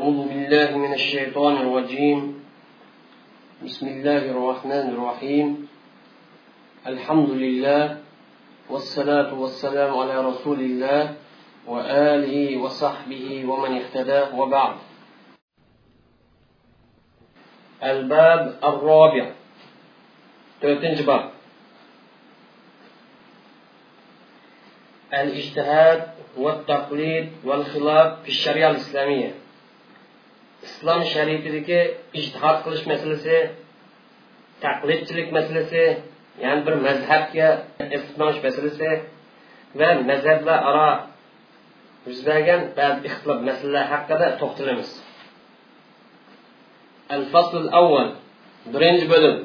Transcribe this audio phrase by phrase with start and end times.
[0.00, 2.44] أعوذ بالله من الشيطان الرجيم.
[3.64, 5.68] بسم الله الرحمن الرحيم.
[6.86, 8.00] الحمد لله
[8.70, 11.14] والصلاة والسلام على رسول الله
[11.66, 14.76] وآله وصحبه ومن اهتدى وبعد.
[17.82, 19.24] الباب الرابع.
[20.60, 21.30] تلتنج باب.
[25.12, 26.00] الاجتهاد
[26.36, 29.49] والتقليد والخلاف في الشريعة الإسلامية.
[30.66, 31.80] Islom shariatidagi
[32.20, 33.36] ijtihod qilish masalasi
[34.64, 35.84] taqlidchilik masalasi
[36.44, 37.48] ya'ni bir mazhabga
[37.96, 38.90] istisnosh masalasi
[39.78, 40.90] va mazhablar aro
[42.06, 44.90] yuz bergan ba'zi ixtilof masalalar haqida to'xtalamiz.
[47.14, 48.08] Al fasl avval
[48.74, 49.36] birinchi bo'lim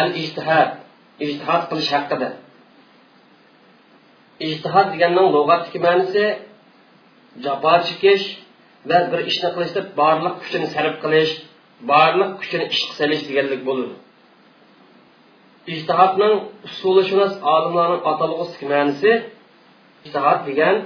[0.00, 0.70] al ijtihod
[1.24, 2.28] ijtihod qilish haqida.
[4.48, 6.24] Ijtihod deganning lug'atdagi ma'nosi
[7.44, 8.26] jafo chekish
[8.90, 11.32] va bir ishni qilishda barliq kuchini sarf qilish
[11.92, 13.94] barliq kuchini ishga solish deganlik bo'ladi
[15.72, 16.34] ijtihodning
[16.68, 19.12] usulishunos olimlarning atalg'usi ma'nisi
[20.06, 20.76] ijtihod degan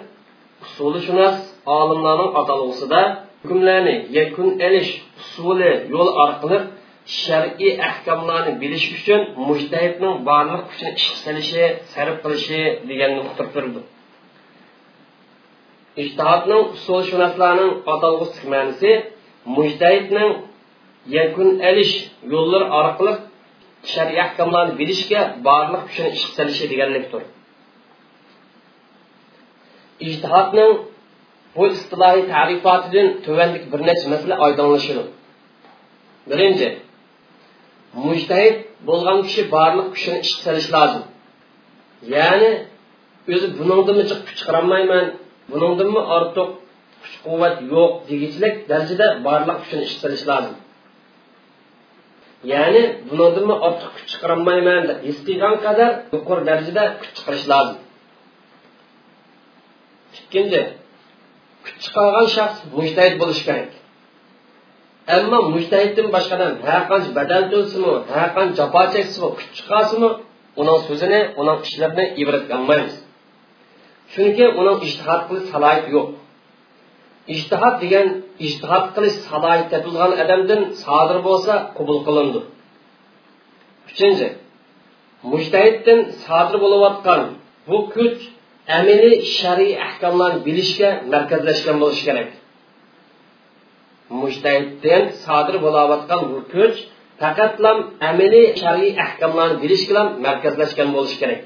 [0.66, 1.36] usulishunos
[1.78, 3.00] olimlarning atalg'usida
[3.42, 4.90] hukmlarni yakun elish
[5.22, 6.58] usuli yo'l orqali
[7.22, 13.74] shar'iy ahkomlarni bilish uchun mujtahidning barliq kuchini ishga solishi sarf qilishi deganni uqtirib
[16.00, 18.90] ijtihodning usulshunoslarning atalg'usi ma'nosi
[19.56, 20.30] mujtahidning
[21.18, 21.94] yakun elish
[22.32, 23.12] yo'llar orqali
[23.92, 27.22] shar'iy ahkomlarni bilishga barliq kuchini ish qilishi deganlikdir.
[30.08, 30.72] Ijtihodning
[31.56, 35.04] bu istilohiy tarifotidan tuvandik bir necha masala oydinlashadi.
[36.30, 36.68] Birinchi
[38.04, 38.56] mujtahid
[38.88, 41.04] bo'lgan kishi barliq kuchini ish qilish lozim.
[42.14, 42.50] Ya'ni
[43.32, 45.06] o'zi buningdimi chiqib chiqarolmayman
[45.50, 46.48] buningdanmi ortiq
[47.02, 50.54] kuch quvvat yo'q degichlik darajada barliq kuchini ishtirish lozim.
[52.52, 57.78] Ya'ni buningdimi ortiq kuch chiqarolmayman deb his qilgan qadar yuqori darajada kuch chiqarish lozim.
[60.18, 60.62] Ikkinchi
[61.64, 63.70] kuch chiqargan shaxs mujtahid bo'lishi kerak.
[65.16, 70.10] Ammo mujtahiddan boshqadan har qancha badal to'lsinmi har qancha jafo cheksinmi kuch chiqarsinmi
[70.60, 72.94] uning so'zini uning ishlarini ibratga olmaymiz.
[74.14, 76.08] Chunki uning ijtihod qilish salohiyati yo'q
[77.34, 78.06] ijtihod degan
[78.46, 82.40] ijtihod qilish salohiyati topilgan odamdan sodir bo'lsa qabul qilindi
[83.90, 84.28] uchinchi
[85.32, 87.20] mujtahiddan sodir bo'layotgan
[87.68, 88.20] bu kuch
[88.78, 92.30] amaliy shar'iy ahkomlarni bilishga markazlashgan bo'lishi kerak
[94.22, 96.76] mujtahiddan sodir bo'layotgan bu kuch
[97.20, 97.78] faqatlam
[98.10, 101.42] amaliy shar'iy ahkomlarni bilish bilan markazlashgan bo'lishi kerak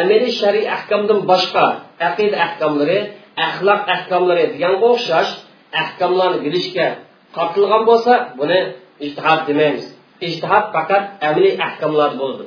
[0.00, 1.66] amaliy shar'iy ahkomdan boshqa
[2.08, 2.98] aqida ahkomlari
[3.46, 5.32] axloq ahkomlari deganga o'xshash
[5.82, 6.86] ahkomlarni bilishga
[7.36, 8.60] tortilgan bo'lsa buni
[9.06, 9.86] ijtihod demaymiz
[10.26, 12.44] ijtihod faqat amaliy ahkomlar bo'ldi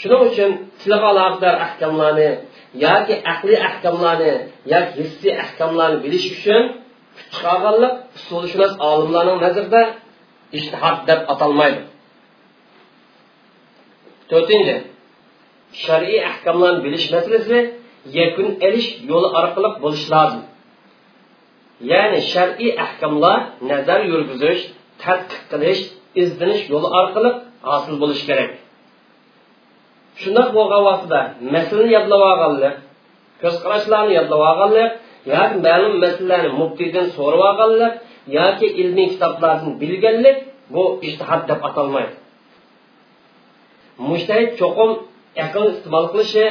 [0.00, 0.50] shuning uchun
[0.80, 2.28] tilga aloqador ahkomlarni
[2.84, 4.32] yoki aqliy ahkomlarni
[4.72, 6.62] yoki hissiy ahkomlarni bilish uchun
[7.32, 9.82] chiqarganlik usulishunos olimlarning nazarida
[10.58, 11.82] ijtihod deb atalmaydi
[14.30, 14.74] to'rtinchi
[15.84, 17.58] shar'iy ahkomlarni bilish masalasi
[18.18, 20.42] yakun elish yo'li orqali bo'lishi lozim.
[21.92, 23.38] Ya'ni shar'iy ahkomlar
[23.70, 24.62] nazar yurgizish
[25.02, 25.82] tadqiq qilish
[26.22, 27.30] izlanish yo'li orqali
[27.70, 28.50] hosil bo'lishi kerak.
[30.20, 31.20] Shundoq bo'lgan vaqtda
[31.54, 32.74] masalani yodlab olganlik
[33.42, 34.90] ko'z qarashlarni yodlab olganlik
[35.32, 37.94] yoki ma'lum masalalarni muftiydan so'rab olganlik
[38.38, 40.36] yoki ilmiy kitoblarni bilganlik
[40.74, 42.14] bu ijtihod deb atalmaydi.
[44.08, 44.90] Mushtahid cho'qim
[45.44, 46.44] aql iste'mol qilishi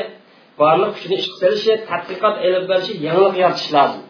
[0.59, 4.03] borliq kuchini ishga solishi tadqiqot ilib berishi yangilik yaratish lozim.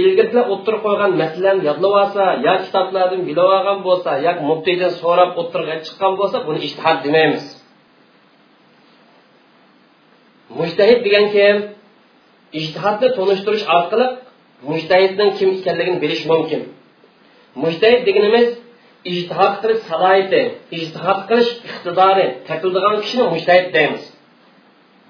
[0.00, 5.78] Ilgirlar o'ttirib qo'ygan masalani yodlab olsa yo kitoblardan bilib olgan bo'lsa yo muftiydan so'rab o'tirgan
[5.86, 7.44] chiqqan bo'lsa buni ijtihod demaymiz.
[10.58, 11.56] Mushtahid degan kim?
[12.60, 14.06] Ijtihodni tonishtirish orqali
[14.70, 16.62] mushtahidning kim ekanligini bilish mumkin.
[17.64, 18.48] Mushtahid deganimiz
[19.12, 20.42] ijtihod qilish salohiyati
[20.78, 24.04] ijtihod qilish iqtidori topildigan kishini mushtahid deymiz.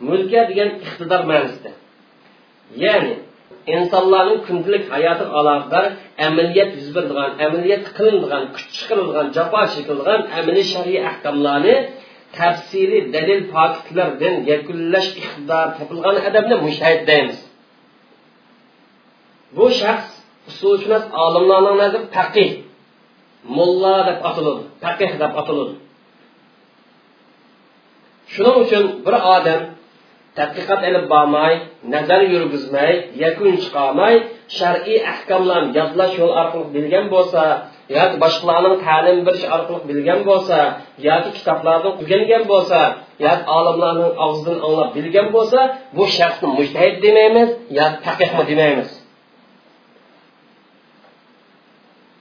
[0.08, 1.70] Mulka degan iqtidor ma'nosida.
[2.84, 3.14] Ya'ni
[3.74, 5.84] insonlarning kundalik hayoti aloqador
[6.26, 11.76] amaliyat yuz beradigan amaliyat qilinadigan kuch chiqarilgan jafo chekilgan amaliy shar'iy ahkomlarni
[12.38, 17.38] tafsiliy dalil pokitlardan yakunlash iqtidori topilgan odamni mushtahid deymiz.
[19.56, 20.10] Bu shaxs
[20.50, 22.50] usulshunos olimlarning nazarida faqih.
[23.56, 25.74] Mulla deb ataladi faqih deb ataladi
[28.32, 29.60] shuning uchun bir odam
[30.38, 31.52] tadqiqot ilib bormay
[31.94, 32.92] nazar yurgizmay
[33.24, 34.14] yakun chiqolmay
[34.58, 37.42] shar'iy ahkomlarni yodlash yo'l orqali bilgan bo'lsa
[37.96, 40.58] yoki boshqalarning ta'lim berish orqali bilgan bo'lsa
[41.08, 42.80] yoki kitoblardan o'rgangan bo'lsa
[43.26, 45.60] yoki olimlarning og'zidan anglab bilgan bo'lsa
[45.96, 47.48] bu shaxsni mujtahid demaymiz
[47.78, 48.90] yoki taqihmi demaymiz.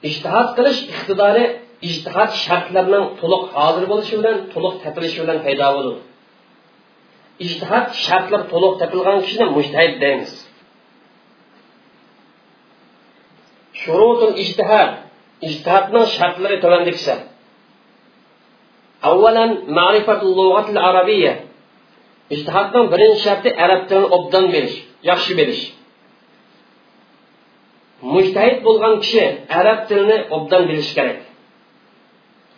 [0.08, 1.46] Ishtihod qilish iqtidori
[1.90, 6.02] ijtihod shartlarining to'liq hozir bo'lishi bilan to'liq topilishi bilan paydo bo'ladi
[7.46, 10.32] ijtihod shartlar to'liq topilgan kishini mujtahid deymiz.
[13.82, 14.92] Shurutul ijtihod
[15.50, 17.16] ijtihodning shartlari tovandikicha
[19.10, 21.34] avvalan ma'rifatul lug'atil arabiyya
[22.36, 24.78] ijtihodning birinchi sharti arab tilini obdan bilish
[25.10, 25.64] yaxshi bilish
[28.02, 29.24] mujtahid bo'lgan kishi
[29.60, 31.20] arab tilini obdan bilishi kerak.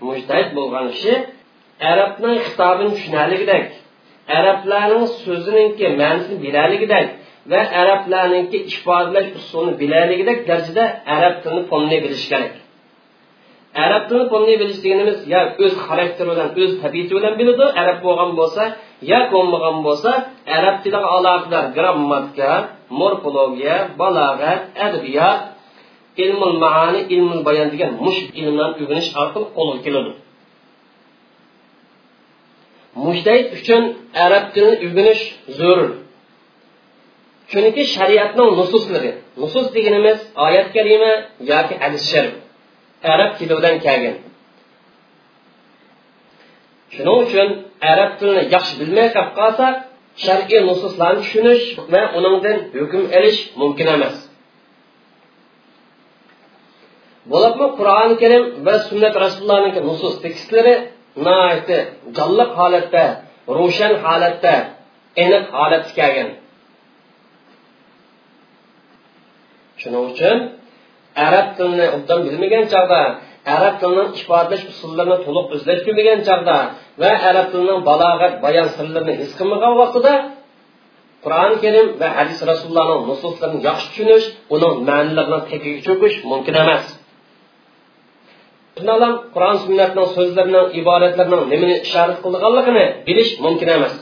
[0.07, 1.13] Mujtahid bo'lgan kishi
[1.91, 3.65] arabni xitobini tushunarligidek
[4.37, 7.07] arablarning so'ziniki ma'nosini bilaligidek
[7.51, 12.53] va arablarninki ifodalash usulini bilaligidek darajada arab tilini pomni bilishi kerak.
[13.85, 18.31] Arab tilini pomni bilish deganimiz yo o'z xarakteri bilan o'z tabiati bilan biladi arab bo'lgan
[18.39, 18.63] bo'lsa
[19.11, 20.11] yo bo'lmagan bo'lsa
[20.57, 22.51] arab tiliga aloqador grammatika
[22.99, 25.39] morfologiya balog'at adabiyot
[26.23, 30.11] ilmul maani ilmul bayon degan mush ilmlarni o'rganish orqali qo'lga keladi.
[33.05, 33.83] Mujtahid uchun
[34.25, 35.23] arab tilini o'rganish
[35.57, 35.89] zarur
[37.51, 41.13] chunki shariatning nususlari nusus deganimiz oyat kalima
[41.51, 42.35] yoki hadis sharif
[43.13, 44.17] arab tili bilan kelgan.
[46.93, 47.49] Shuning uchun
[47.91, 49.67] arab tilini yaxshi bilmay qolib qolsa
[50.25, 54.15] shar'iy nususlarni tushunish va uningdan hukm olish mumkin emas.
[57.31, 60.73] Bo'libmi qur'oni karim va sunnat rasulullohniki nusus tekstlari
[61.25, 61.77] nihoyatda
[62.17, 63.03] jonliq holatda
[63.57, 64.53] ro'shan holatda
[65.23, 66.29] aniq holatda kelgan.
[69.81, 70.37] Shuning uchun
[71.27, 73.01] arab tilini obdan bilmagan chog'da
[73.55, 75.81] arab tilining ifodalash usullarini to'liq o'zlash
[76.27, 76.57] chog'da
[77.01, 80.13] va arab tilining balog'at bayon sirlarini his qilmagan vaqtida
[81.23, 84.25] qur'oni karim va hadis rasulullohning nususlarini yaxshi tushunish
[84.55, 86.85] uning ma'nilarini tagiga cho'kish mumkin emas.
[88.77, 93.95] Shundoq qur'on sunnatning so'zlarining iboratlarining nimani ishorat qilganligini bilish mumkin emas.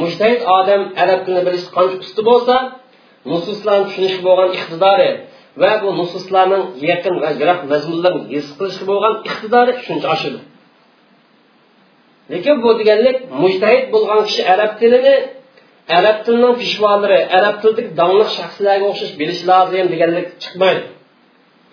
[0.00, 2.54] Mushtahid odam arab tilini bilish qancha usti bo'lsa
[3.30, 5.10] nususlarni tushunish bo'lgan iqtidori
[5.60, 10.38] va bu nususlarning yaqin va yiroq mazmunlarini his qilishga bo'lgan iqtidori shuncha oshadi.
[12.32, 15.14] Lekin bu deganlik mujtahid bo'lgan kishi arab tilini
[15.98, 20.82] arab tilining pishvolari arab tilidagi donli shaxslarga o'xshash bilishi lozim deganlik chiqmaydi.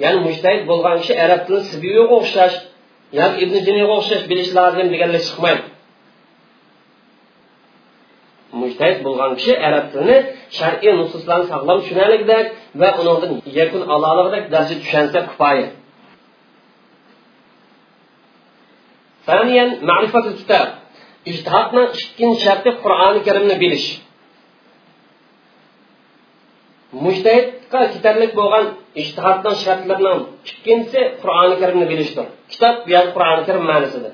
[0.04, 2.56] Ya'ni mujtahid bo'lgan kishi arab tilini sibiyga o'xshash
[3.20, 5.64] yoki ibn jiniga o'xshash bilishi lozim deganlik chiqmaydi.
[8.61, 10.17] mujtahid bo'lgan kishi arab tilini
[10.59, 12.47] shar'iy nususlarni sog'lom tushunarlikdek
[12.81, 15.69] va undan yakun aloligidek darajada tushunsa kifoya
[19.29, 20.69] ثانيا معرفة الكتاب
[21.31, 23.89] ijtihodni ikkinchi sharti qur'oni karimni bilish
[27.05, 28.65] mujtahidga ketarlik bo'lgan
[29.03, 34.11] ijtihodning shartlarining ikkinchisi qur'oni karimni bilishdir kitob yoki qur'oni karim ma'nosida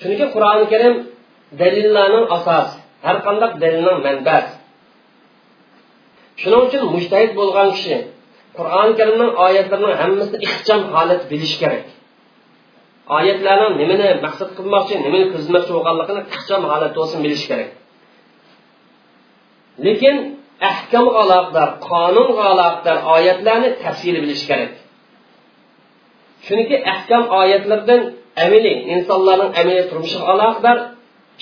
[0.00, 0.94] chunki qur'oni karim
[1.60, 4.51] dalillarning asosi har qanday dalilning manbasi
[6.41, 7.97] shuning uchun mujtahid bo'lgan kishi
[8.57, 11.85] qur'oni karimning oyatlarining hammasini ixcham holat bilishi kerak.
[13.17, 17.69] Oyatlarning nimani maqsad qilmoqchi nimani ko'zlamoqchi bo'lganligini ixcham holatda bo'lsin bilish kerak.
[19.85, 20.15] Lekin
[20.71, 24.73] ahkam aloqador qonunga aloqador oyatlarni tafsili bilish kerak.
[26.45, 28.01] Chunki ahkam oyatlardan
[28.45, 30.77] amili insonlarning amaliy turmushiga aloqador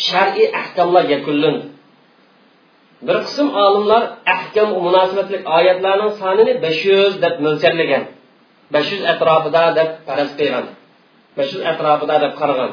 [0.07, 1.65] shar'iy ahkomlar yakunlandi
[3.07, 4.03] bir qism olimlar
[4.35, 8.03] ahkam munosabatli oyatlarning sonini besh yuz deb mo'lchallagan
[8.73, 10.65] besh yuz atrofida deb faraz qilgan
[11.37, 12.71] besh yuz atrofida deb qaragan.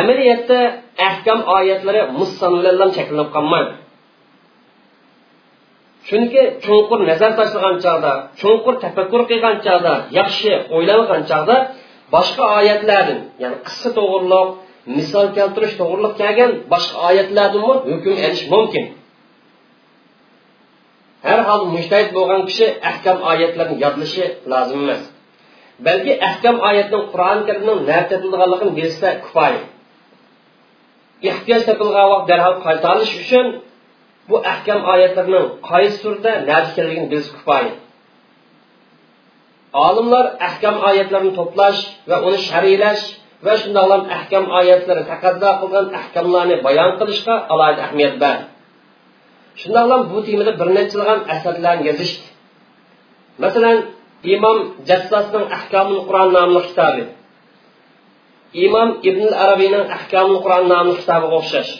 [0.00, 0.60] Amaliyotda
[1.08, 2.90] ahkam oyatlari musson bilan
[3.36, 3.74] qolmaydi
[6.08, 11.56] chunki chunqur nazar tashlagan chog'da chunqur tafakkur qilgan chog'da yaxshi o'ylangan chog'da
[12.14, 14.48] boshqa oyatlarni ya'ni qissa to'g'riliq
[14.96, 18.84] misol keltirish to'g'riliq kelgan boshqa oyatlardan hukm elish mumkin.
[21.28, 25.02] Har hol mushtahid bo'lgan kishi ahkam oyatlarni yodlashi lozim emas.
[25.86, 27.78] Balki ahkam oyatning qur'oni karimning
[28.32, 29.62] nima bilsa kifoya.
[31.30, 33.46] Ehtiyoj topilgan vaqt darhol qaytarish uchun
[34.28, 37.72] bu ahkam oyatlarning qaysi turda nada ekanligini bilsa kifoya.
[39.72, 43.02] Olimlar ahkam oyatlarini to'plash va uni shariylash
[43.46, 48.36] va shundoqlam ahkam oyatlari taqaddo qilgan ahkamlarni bayon qilishga alohida ahamiyat ber
[49.60, 52.26] shundoqlam bu temada bir nechilgan asarlarni yozishdi.
[53.42, 53.78] Masalan
[54.34, 54.58] imom
[54.88, 57.04] jassosning ahkomul qur'on nomli kitobi.
[58.66, 61.72] Imom ibn arabiyning ahkomul qur'on nomli kitobiga o'xshash.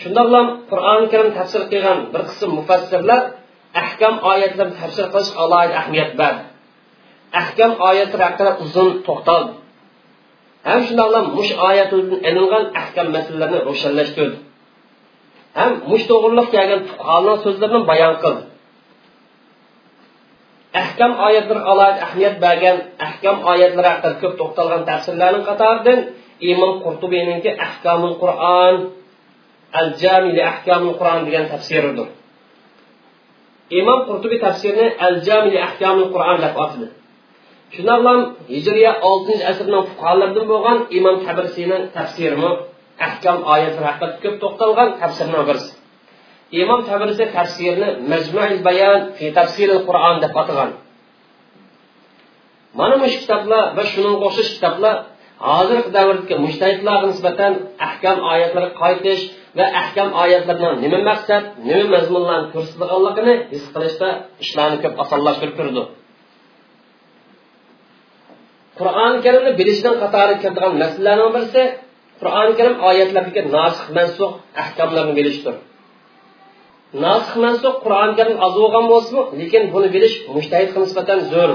[0.00, 3.20] Shundoqlam qur'oni karim tafsir qilgan bir qism mufassirlar
[3.82, 6.49] ahkam oyatlarni tafsir qilish alohida ahamiyat berdi
[7.40, 9.52] ahkam oyatlar haqida uzun to'xtaldi
[10.68, 14.38] ham shundoqla mush oyatidan ilingan ahkam masalalarni ro'shanlashtirdi
[15.58, 18.42] ham mush to'g'riliq kelgan fuqaroning so'zlarini bayon qildi
[20.82, 25.98] ahkam oyatlar alohida ahamiyat bergan ahkam oyatlari haqida ko'p to'xtalgan tafsirlarning qatoridan
[26.52, 28.74] imom qurtubiyniki ahkamul qur'on
[29.80, 32.08] al jami li ahkamul qur'on degan tafsiridir
[33.80, 36.86] imom qurtubiy tafsirni al jami li ahkamul qur'on deb atadi
[37.74, 38.04] shundoq
[38.54, 42.50] hijriya oltinchi asrning fuqarolaridan bo'lgan imom tabirsiyning tafsirimi
[43.06, 45.72] ahkam oyatlar haqida ko'p to'xtalgan tafsirning birisi.
[46.62, 50.70] Imom tabrisi tafsirini majmuil bayan fi tafsiril qur'on deb atagan.
[52.78, 54.94] Mana bu kitoblar va shunga o'xshash kitoblar
[55.48, 57.52] hozirgi davrdagi mushtahidlarga nisbatan
[57.86, 59.22] ahkam oyatlari qaytish
[59.58, 64.08] va ahkam oyatlarining nima maqsad nima mazmunlarni ko'rsatilganligini his qilishda
[64.44, 65.82] ishlarni ko'p osonlashtirib turdi.
[68.80, 71.62] Qur'oni karimni bilishdan qatori kiradigan masalalarning birisi
[72.20, 74.32] qur'oni karim oyatlardagi nosih mansux
[74.62, 75.54] ahkomlarni bilishdir.
[77.04, 81.50] Nosih mansux qur'oni karim oz bo'lgan bo'lsin lekin buni bilish mushtahidga nisbatan zo'r.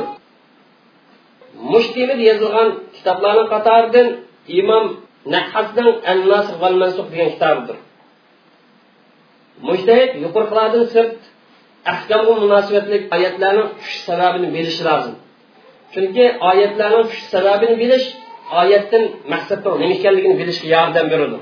[1.72, 4.08] Mushtimid yozilgan kitoblarning qatoridan
[4.60, 4.86] imom
[5.34, 7.78] nahasning an nasih val mansux degan kitobidir
[9.68, 11.20] mushtahid yuqoriqilardan sirt
[11.94, 15.16] ahkomga munosabatli oyatlarning tush sababini bilishi lozim
[15.95, 18.07] chunki oyatlarning tush sababini bilish
[18.61, 21.39] oyatdan maqsadning nima ekanligini bilishga yordam beradi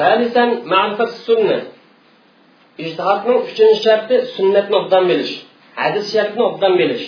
[0.00, 1.58] ثالثا معرفة السنة
[2.84, 5.32] ijtihodning uchinchi sharti sunnatni obdan bilish
[5.80, 7.04] hadis shartni obdan bilish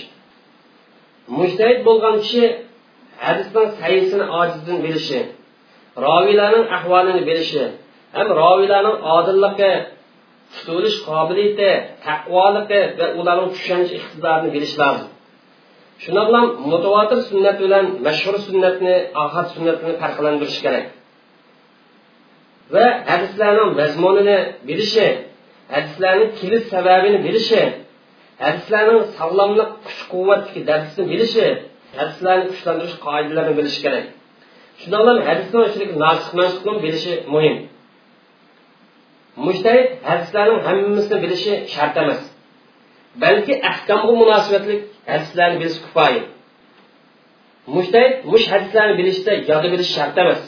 [1.39, 2.45] mujtahid bo'lgan kishi
[3.27, 5.21] hadisning sayisini ojizdan bilishi
[6.07, 7.65] roviylarning ahvolini bilishi
[8.17, 9.73] ham roviylarning odilligi
[10.56, 11.70] tutilish qobiliyati
[12.08, 15.08] taqvoligi va ularning tushunish iqtidorini bilish lozim.
[16.04, 20.86] Shuna bilan mutavotir sunnat bilan mashhur sunnatni ohad sunnatini farqlantirish kerak.
[22.74, 24.38] Va hadislarning mazmunini
[24.70, 25.08] bilishi
[25.76, 27.62] hadislarning kelish sababini bilishi
[28.46, 31.46] hadislarning sog'lomlik kuch quvvatdagi darsini bilishi
[32.00, 34.06] hadislarni kuchlantirish qoidalarini bilishi kerak.
[34.82, 37.56] Shuna bilan hadisni ichidagi nasih mansubni bilishi muhim.
[39.48, 42.22] Mushtahid hadislarning hammasini bilishi shart emas.
[43.24, 44.76] Balki ahkamga munosabatli
[45.12, 46.24] hadislarni bilish kifoya
[47.76, 50.42] mushtahid mush hadislarni bilishda yodda bilish shart emas.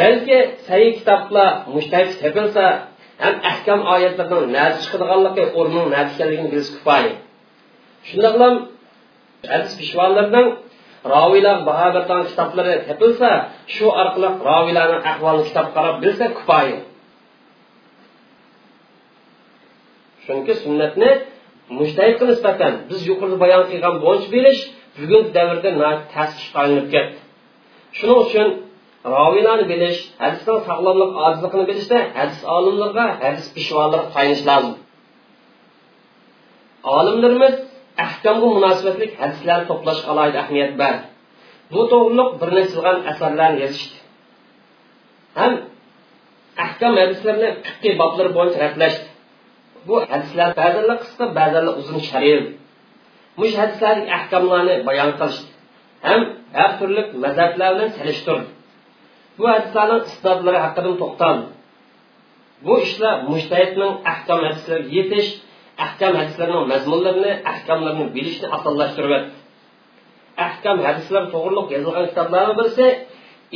[0.00, 2.64] Balki sayi kitoblar mushtahid topilsa
[3.22, 7.12] ham ahkam oyatlardan nari chiqadiganligi o'rni nati ekanligini bilish kifoya
[8.08, 8.54] shundoq bilan
[9.52, 10.46] hadis pishvonlardan
[11.14, 13.30] roviylar baho bergan kitoblari topilsa
[13.74, 16.78] shu orqali roviylarni ahvolini kitob qarab bilsa kifoya
[20.26, 21.10] chunki sunnatni
[21.78, 24.60] mushtahidga nisbatan biz yuqorida bayon qilgan bo'yicha berish
[24.98, 27.16] bugungi davrda tasdiq qilinib ketdi.
[27.98, 28.48] Shuning uchun
[29.14, 34.74] roviylarni bilish hadisdan sog'lomlik ojizligini bilishda hadis olimlarga hadis pishvolariga tayinish lozim
[36.98, 37.54] olimlarimiz
[38.04, 41.04] ahkomga munosabatli hadislarni to'plashga alohida ahamiyat berdi
[41.72, 43.96] bu to'g'riliq bir nechilgan asarlarni yozishdi.
[45.38, 45.52] Ham
[46.66, 49.06] ahkom hadislarni fiqqiy boblar bo'yicha ratlashdi
[49.86, 52.42] bu hadislar ba'zanlar qisqa ba'zanlar uzun sharil
[53.40, 55.50] mush hadislarning ahkomlarini bayon qilishdi
[56.06, 56.20] ham
[56.58, 58.46] har turli mazhablar bilan salishtirdi
[59.38, 61.46] bu hadislarning isnodlari haqida to'xtaldi
[62.66, 65.28] bu ishlar mushtahidning ahkom hadislariga yetish
[65.86, 69.24] ahkam hadislarning mazmunlarini ahkamlarini bilishni osonlashtirib
[70.46, 72.86] ahkam hadislar to'g'riliq yozilgan kitoblarni birisi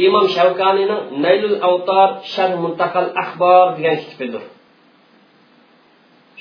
[0.06, 4.44] imom shavkaniyning naylul avtor sharh muntaqal axbor degan kitobidir.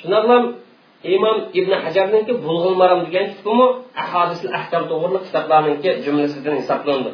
[0.05, 0.45] Shundoq
[1.15, 3.67] imom ibn hajarniki bulg'ul maram degan kitobimi
[4.03, 7.12] ahodisil ahkam to'g'riliq kitoblarniki jumlasidan hisoblandi.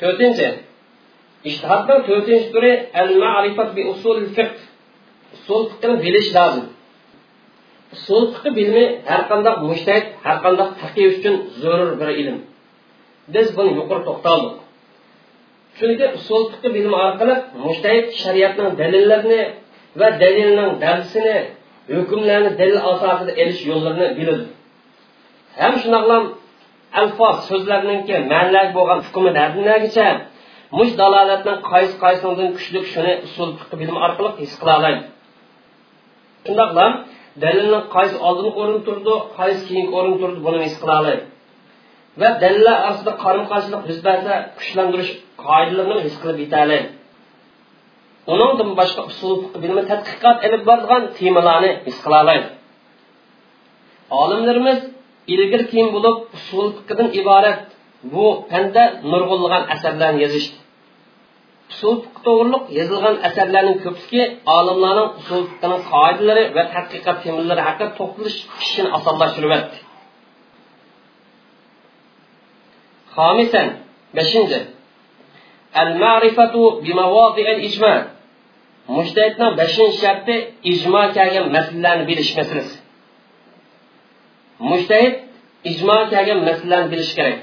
[0.00, 0.48] To'rtinchi.
[1.48, 4.56] Ishtihodning to'rtinchi turi al ma'rifat bi usul fiqh
[5.36, 6.66] usul fiqhni bilish lozim
[7.94, 12.38] usul fiqh bilimi har qanday mushtahid har qanday faqiy uchun zarur bir ilm.
[13.34, 14.54] Biz buni yuqori to'xtaldik.
[15.78, 19.42] Chunki usul fiqh bilimi orqali mushtahid shariatning dalillarini
[20.00, 21.36] va dalilning darsini
[21.96, 24.46] hukmlarni dalil asosida elish yo'llarini biladi.
[25.60, 26.24] Ham shundoqlam
[27.00, 30.08] alfoz so'zlarninki ma'nilar bo'lgan hukmi dardinagicha
[30.78, 33.48] mush dalolatning qaysi qaysidan kuchli shuni usul
[33.80, 35.02] bilim orqali his qila oladi.
[36.46, 36.92] Shundoqlam
[37.44, 41.22] dalilni qaysi oldin o'rin turdi qaysi keyin o'rin turdi buni his qila oladi.
[42.20, 45.12] Va dalillar orasida qarama qarshilik yuz bersa kuchlantirish
[45.44, 46.78] qoidalarini his qilib yetadi
[48.32, 52.46] uningdan boshqa usul bilimi tadqiqot ilib borgan temalarni his qila oladi
[54.22, 54.78] olimlarimiz
[55.34, 57.60] ilgir keyin bo'lib usul fiqdan iborat
[58.12, 60.56] bu fanda nurg'unlagan asarlarni yozishdi.
[61.72, 61.94] Usul
[62.26, 64.20] to'g'riliq yozilgan asarlarning ko'pisi
[64.56, 69.78] olimlarning usul fiqning qoidalari va tadqiqot temalari haqida to'xtalish ishini osonlashtiryapti
[73.16, 73.62] خامسا
[74.14, 74.60] بشنجة
[75.74, 76.92] al ma'rifatu bi
[78.88, 79.66] مجتهدنا ijma.
[79.66, 80.28] شرط
[80.66, 82.64] إجماع sharti ijmo بلش masalalarni bilish إجماع
[84.60, 85.14] mushtahid
[85.64, 87.38] ijmo بلش masalani bilishi kerak.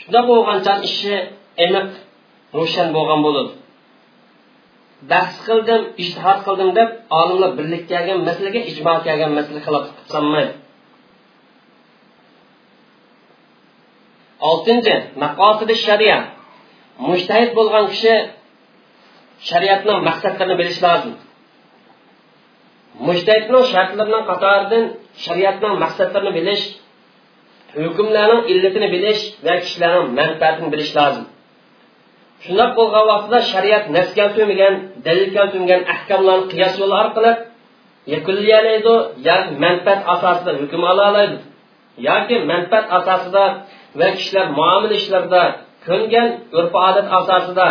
[0.00, 1.14] Shunda bo'lgancha ishi
[1.64, 1.90] aniq
[2.58, 3.52] ro'shan bo'lgan bo'ladi
[5.10, 6.88] bahs qildim ishtihod qildim deb
[7.20, 10.52] olimlar birlik kelgan masalaga ijmo kelgan masala xilof qilsanmaydi
[14.48, 16.24] oltinchi maqosidi shariat.
[17.08, 18.14] Mushtahid bo'lgan kishi
[19.48, 21.14] shariatning maqsadlarini bilishi lozim.
[23.08, 24.84] Mushtahidning shartlarining qatoridan
[25.24, 26.64] shariatning maqsadlarini bilish
[27.76, 31.24] hukmlarning illatini bilish va kishilarning manfaatini bilish lozim.
[32.44, 34.74] Shundoq bo'lgan vaqtda shariat nas keltirmagan
[35.06, 37.32] dalil keltirmagan ahkomlarni qiyos yo'li orqali
[38.14, 38.94] yakunlayalaydi
[39.28, 41.36] yoki manfaat asosida hukm ola oladi
[42.08, 43.44] yoki manfaat asosida
[43.98, 45.42] va kishilar muomala ishlarida
[45.86, 46.28] ko'ngan
[46.58, 47.68] urf odat asosida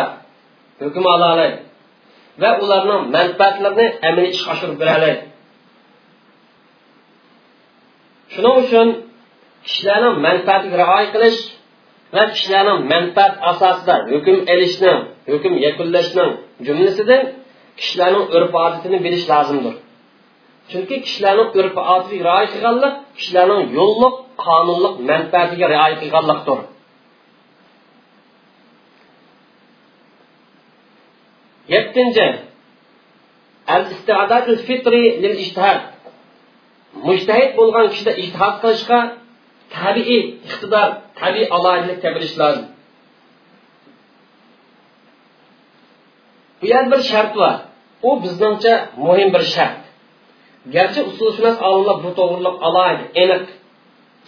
[0.82, 1.58] hukm ola oladi
[2.42, 5.22] va ularning manfaatlarini amaliy ishga oshirib bera oladi
[8.34, 8.88] shuning uchun
[9.68, 11.40] kishilarning manfaatiga rioya qilish
[12.16, 14.94] va kishilarning manfaat asosida hukm ilishni
[15.32, 16.32] hukm yakunlashning
[16.66, 17.22] jumlasidan
[17.80, 19.76] kishilarning urf odatini bilish lozimdir
[20.72, 26.60] chunki kishilarning urf odatiga rioya qilganlik kishilarning yo'lliq qonunliq manfaatiga rioya qilganlikdir
[31.74, 32.28] yettinchi
[33.76, 35.80] al istidadul fitri lil ijtihad
[37.08, 39.00] mushtahid bo'lgan kishida ijtihod qilishga
[39.78, 42.68] tabiiy iqtidor tabiiy aloyilik bilish lozim
[46.60, 47.54] bu yerda bir shart bor
[48.08, 48.74] u bizningcha
[49.06, 49.87] muhim bir shart
[50.76, 53.44] garchi usulshunos olimlar bu to'g'riliq alohida aniq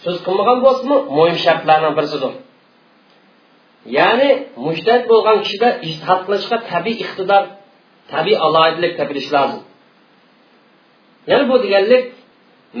[0.02, 2.32] so'z qilmagan bo'lsinmi muhim shartlarning birisidir.
[3.98, 4.30] Ya'ni
[4.66, 7.42] mujtahid bo'lgan kishida ijtihod qilishga tabiiy iqtidor
[8.12, 9.62] tabiiy aloyidilik topilish lozim.
[11.30, 12.04] Ya'ni bu deganlik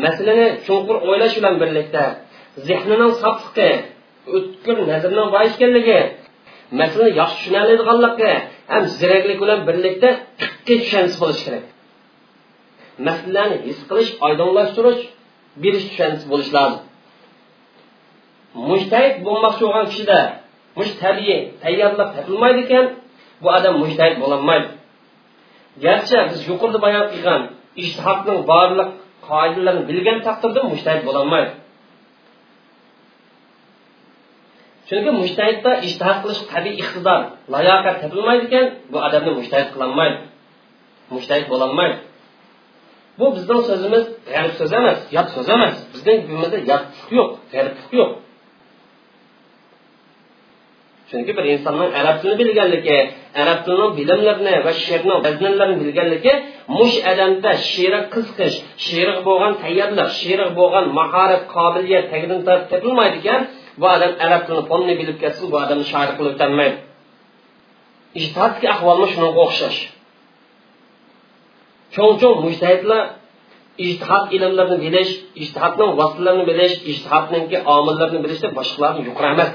[0.04, 2.04] masalani chunqur o'ylash bilan birlikda
[2.66, 3.70] zehnining sofligi
[4.36, 6.00] o'tkir nazrning boy ekanligi
[6.80, 8.32] masalani yaxshi tushunadiganligi
[8.72, 10.08] ham ziraklik bilan birlikda
[10.40, 11.64] fiqqa tushanish bo'lishi kerak.
[13.06, 15.02] Masalani his qilish oydinlashtirish
[15.62, 16.82] berish tushanish bo'lishi lozim.
[18.70, 20.20] Mushtahid bo'lmoqchi bo'lgan kishida
[20.78, 22.86] mush tabiiy tayyorlab topilmaydi ekan
[23.42, 24.68] bu odam mujtahid bo'lolmaydi
[25.84, 27.42] garchi biz yuqorida bayon qilgan
[27.82, 28.90] ishtihodning barliq
[29.28, 31.52] qoidalarini bilgan taqdirda mushtahid bo'lolmaydi
[34.88, 37.20] chunki mushtahidda ishtihod qilish tabiiy iqtidor
[37.54, 40.18] layoqat topilmaydi ekan bu odamni mushtahid qilolmaydi.
[41.14, 41.96] Mushtahid bo'lolmaydi
[43.20, 45.74] bu bizning so'zimiz g'arib so'z emas yot so'z emas.
[45.94, 48.10] Bizning dilimizda yotlik yo'q g'ariblik yo'q.
[51.10, 52.98] Chunki bir insonning arab tilini bilganligi
[53.42, 56.32] arab tilini bilimlarini va she'rni vaznlarini bilganligi
[56.78, 58.56] mush adamda she'ri qiziqish
[58.86, 62.40] she'ri bo'lgan tayyorlik she'ri bo'lgan mahorat qobiliyat tagidan
[62.72, 63.40] topilmaydi ekan
[63.80, 66.78] bu odam arab tilini fonni bilib ketsa bu odamni shoir qilib o'tolmaydi
[68.18, 69.78] ijtihodki ahvolmi shunga o'xshash.
[71.94, 73.02] Cho'ng cho'ng mujtahidlar
[73.86, 79.50] ijtihod ilmlarini bilish ijtihodning vositalarini bilish ijtihodniki omillarini bilishda boshqalarni yuqori emas.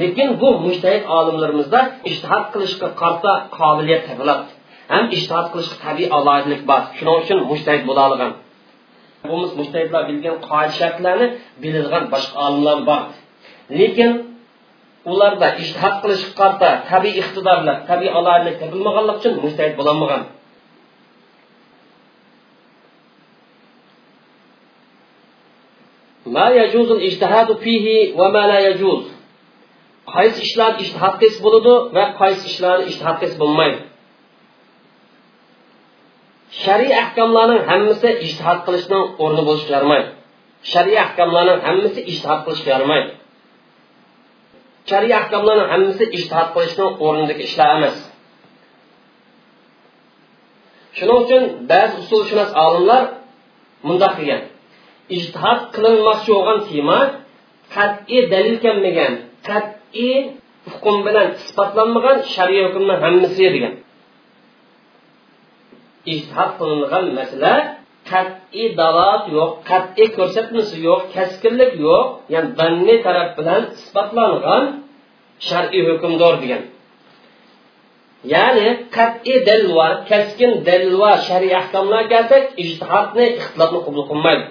[0.00, 4.44] Lekin bu mujtahid olimlarimizda ijtihod qilishga qarta qobiliyat topiladi
[4.92, 6.80] ham ishtihod qilishga tabiiy aloyidlik bor.
[6.96, 8.32] Shuning uchun mujtahid bo'la olgan
[9.28, 11.26] bu mujtahidlar bilgan qoida shartlarni
[11.62, 13.02] biladigan boshqa olimlar bor.
[13.80, 14.10] Lekin
[15.12, 20.22] ularda ishtihod qilishga qarta tabiiy iqtidorlar tabiiy aloyidlik topilmaganligi uchun mujtahid bo'lolmagan.
[26.25, 29.03] ما يجوز الاجتهاد فيه وما لا يجوز
[30.15, 33.79] qaysi ishlar ishtihod qilsa bo'ladi va qaysi ishlarni ishtihod qilsa bo'lmaydi
[36.63, 40.09] shariy ahkomlarning hammasi ishtihod qilishning o'rni bo'lishi yarmaydi
[40.71, 43.11] shariy ahkomlarning hammasi ishtihod qilishga yaramaydi
[44.89, 47.97] shariy ahkomlarning hammasi ishtihod qilishning o'rnidagi ishlar emas
[50.97, 53.03] shuning uchun ba'zi usulshunos olimlar
[53.87, 54.41] mundoq degan
[55.16, 56.98] Ijtihod qilinmoqchi bo'lgan tema
[57.74, 59.12] qat'iy dalil kelmagan
[59.48, 60.16] qat'iy
[60.72, 63.74] hukm bilan isbotlanmagan shariy hukmni hammasi degan.
[66.12, 67.54] Ijtihod qilingan masala
[68.10, 74.64] qat'iy dalolat yo'q qat'iy ko'rsatmasi yo'q kaskinlik yo'q ya'ni banni taraf bilan isbotlangan
[75.48, 76.62] shar'iy hukmdor degan.
[78.34, 84.44] Ya'ni qat'iy dalil bor kaskin dalil va shariy ahkomlar kelsak ijtihodni ixtilofni qabul qilmaydi.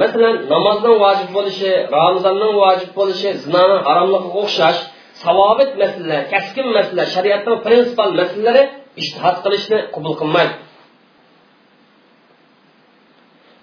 [0.00, 4.80] Masalan namozning vojib bo'lishi ramazonning vojib bo'lishi zinoni haromligiga o'xshash
[5.24, 8.62] savobit masalalar kaskin masalalar shariatning prinsipal masalalari
[9.00, 10.54] ishtihod qilishni qabul qilmaydi.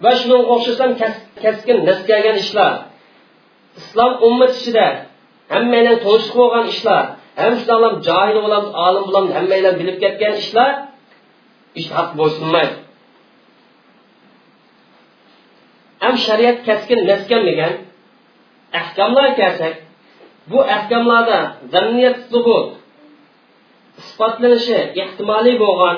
[0.03, 0.91] Va shunga o'xshashdan
[1.43, 1.77] kaskin
[2.09, 2.71] kelgan ishlar
[3.79, 4.87] islom ummat ichida
[5.53, 7.03] hammalar to'siq bo'lgan ishlar
[7.41, 10.69] ham shunaqa johil bilan olim bilan hammalar bilib ketgan ishlar
[11.79, 12.75] ishtihod bo'ysunmaydi
[16.05, 17.73] ham shariat kaskin maskanlagan
[18.79, 19.75] ahkamlar kelsak
[20.51, 21.39] bu ahkamlarda
[21.73, 22.67] zanniyat subut
[24.01, 25.97] isbotlanishi ehtimoliy bo'lgan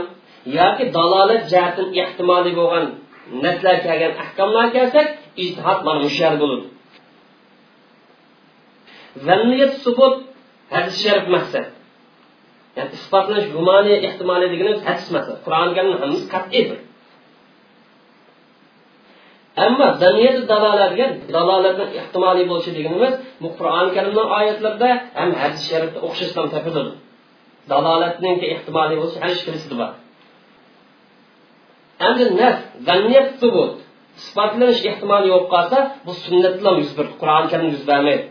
[0.60, 2.86] yoki dalolat jihatdan ehtimoliy bo'lgan
[3.44, 5.08] naslar kelgan ahkamlar kelsak
[5.44, 6.66] ijtihod mana shu yer bo'ladi.
[9.28, 10.16] Zanniyat subut
[10.74, 11.66] hadis sharif maqsad.
[12.78, 16.80] Yani isbotlanish gumoniy ehtimoliy deganimiz hadis maqsad qur'oni karimni hammasi qat'iydir
[19.66, 24.90] ammo zaniyat dalolatga dalolatni ehtimoliy bo'lishi deganimiz bu qur'oni karimni oyatlarida
[25.20, 26.92] ham hadis sharifda o'xshashdan topiladi
[27.72, 29.92] dalolatning ehtimoliy bo'lishi har ishkilisida bor.
[32.08, 33.74] Endi nas zanniyat subut.
[34.22, 38.26] Isbotlanish ehtimoli yo'q qolsa bu sunnat bilan yuz berdi qur'oni karim yuz bermaydi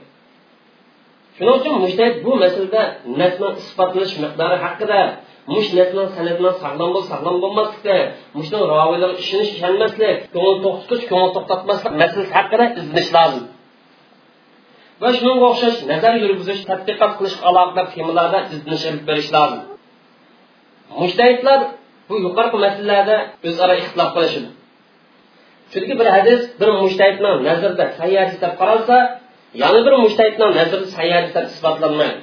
[1.37, 2.83] shuning uchun mujtahid bu masalada
[3.21, 5.01] nasni isbotlanish miqdori haqida
[5.53, 7.97] mush naslan sanatdan sog'lom bo'l sog'lom bo'lmaslikda
[8.39, 13.45] mushni roviylarga ishonish ishonmaslik ko'ngil to'xtatish ko'ngil to'xtatmaslik masalasi haqida izlanish lozim.
[15.03, 19.63] Va shunga o'xshash nazar yurgizish tadqiqot qilish aloqador temalarda izlanish olib berish lozim.
[21.01, 21.61] Mushtahidlar
[22.09, 23.17] bu yuqorgi masalalarda
[23.49, 24.49] o'zaro ixtilof qilishadi.
[25.73, 28.97] Chunki bir hadis bir mushtahidni nazarda sayyor deb qaralsa
[29.63, 32.21] yana bir mushtahidni nazarda sayyor deb isbotlanmaydi.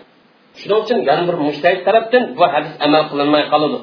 [0.60, 3.80] Shuning uchun yana bir mushtahid tarafdan bu hadis amal qilinmay qoladi.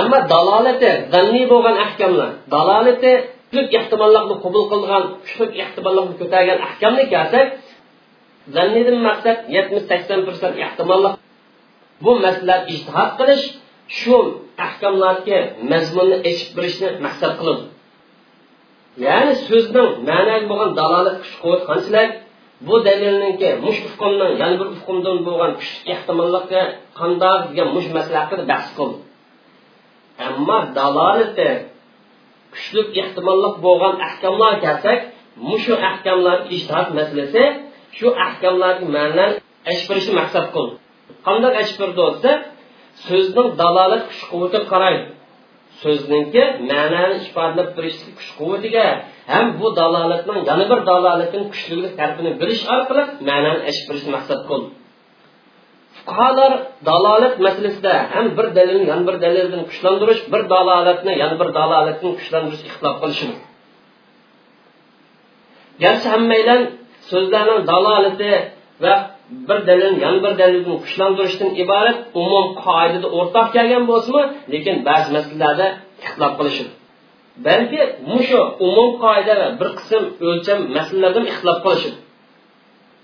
[0.00, 3.12] Ammo dalolati zanniy bo'lgan ahkamlar dalolati
[3.50, 7.46] kuchlik ehtimollarni qabul qilgan kuchlik ehtimollarni ko'targan ahkamni kelsak
[8.54, 11.12] zannidan maqsad yetmish sakson persent ehtimollar
[12.04, 13.44] bu masala ijtihod qilish
[13.98, 14.16] shu
[14.66, 15.38] ahkamlarga
[15.72, 17.64] mazmunni echib berishni maqsad qiladi.
[19.06, 22.10] Ya'ni so'zning ma'naviy bo'lgan dalolat kuch quvvat qanchalik
[22.66, 26.60] bu dalilniki mush hukmning yana bir hukmdan bo'lgan kuchli ehtimollikka
[27.00, 28.98] qandoq degan mush masala haqida bahs qildi
[30.26, 31.48] ammo dalolati
[32.54, 34.98] kuchli ehtimollik bo'lgan ahkamlar kelsak
[35.48, 37.44] mushu ahkamlar ijtihod masalasi
[37.98, 39.30] shu ahkamlarni ma'nan
[39.72, 40.74] ashbirishni maqsad qildi
[41.26, 42.32] qandoq ashbirdi desa
[43.06, 45.04] so'zning dalolat kuch quvvatiga qaraydi
[45.82, 48.86] so'zningki ma'noni ifodalab berishlik kuch quvvatiga
[49.32, 54.68] ham bu dalolatning yana bir dalolatning kuchlilik tarafini bilish orqali ma'noni ish berishni maqsad qildi.
[55.98, 56.52] Fuqarolar
[56.88, 62.62] dalolat masalasida ham bir dalilni yana bir dalildan kuchlantirish bir dalolatni yana bir dalolatni kuchlantirish
[62.68, 63.40] ixtilof qilishimiz
[65.82, 66.58] garchi hammaylar
[67.10, 68.32] so'zlarning dalolati
[68.84, 68.94] va
[69.48, 75.66] bir dalil yana bir dalilni kuchlantirishdan iborat umum qoidada o'rtoq kelgan bo'lsinmi lekin ba'zi masalalarda
[76.04, 76.72] ixtilof qilishadi
[77.46, 77.80] balki
[78.12, 81.98] mushu umum qoida va bir qism o'lcham masalalardan ixtilof qilishadi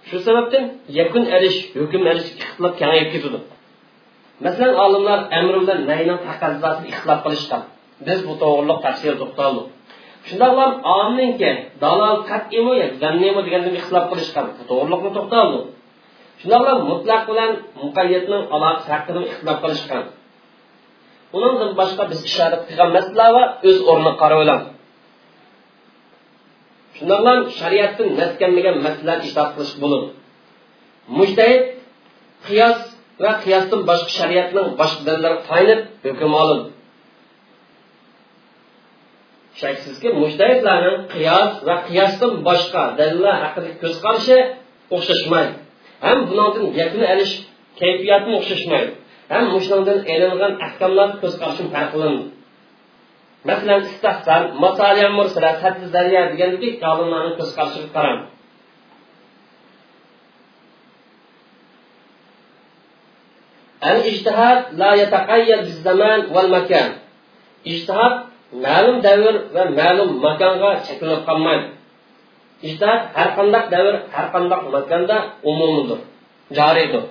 [0.09, 0.65] shu sababdan
[0.99, 3.39] yakun erish hukm erish ixtilof kengayib ketadi.
[4.45, 7.63] Masalan olimlar amri bilan nayning taqozzosida ixtilof qilishgan
[8.07, 9.67] biz bu to'g'riliq tafsir to'xtaldik
[10.29, 11.51] shundoqlam omninki
[11.85, 15.65] dalol qat'iymi yo zanniymi deganda ixtilof qilishgan to'g'rilikni to'xtaldik
[16.41, 17.51] shundoqla mutlaq bilan
[17.83, 20.05] muqayyatning aloqasi haqida ixtilof qilishgan
[21.37, 24.69] undan boshqa biz ishorat qilgan masalalar va o'z o'rnini qarab olamiz
[27.11, 30.09] bilan shariatdan naskanmagan masalalar ishlab qilish bo'ladi
[31.19, 31.63] mujtahid
[32.47, 32.79] qiyos
[33.25, 36.65] va qiyosdan boshqa shariatning boshqa dalillar tayanib hukm oladi
[39.61, 44.39] shaksizki mujtahidlarning qiyos va qiyosdan boshqa dalillar haqida ko'z qarashi
[44.95, 45.55] o'xshashmaydi.
[46.05, 47.35] Ham bunodan yakni alish
[47.81, 48.93] kayfiyatni o'xshashmaydi.
[49.33, 52.25] Ham mushundan elingan ahkamlar ko'z qarashim farqlandi
[53.47, 58.21] masalan istahsan masaliya mursala saddi zariya degandagi olimlarni ko'z qarshiga qarang.
[63.91, 66.89] Al ijtihad la yataqayyad biz zaman wal-makan
[67.73, 68.15] ijtihad
[68.65, 71.76] ma'lum davr va ma'lum makonga cheklanib qolmaydi.
[72.63, 75.17] Ijtihod har qandaq davr har qandaq makonda
[75.51, 76.01] umumiydir
[76.59, 77.05] joriydir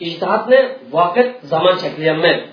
[0.00, 0.60] ijtihodni
[0.96, 2.44] vaqt zamon cheklayolmaydi.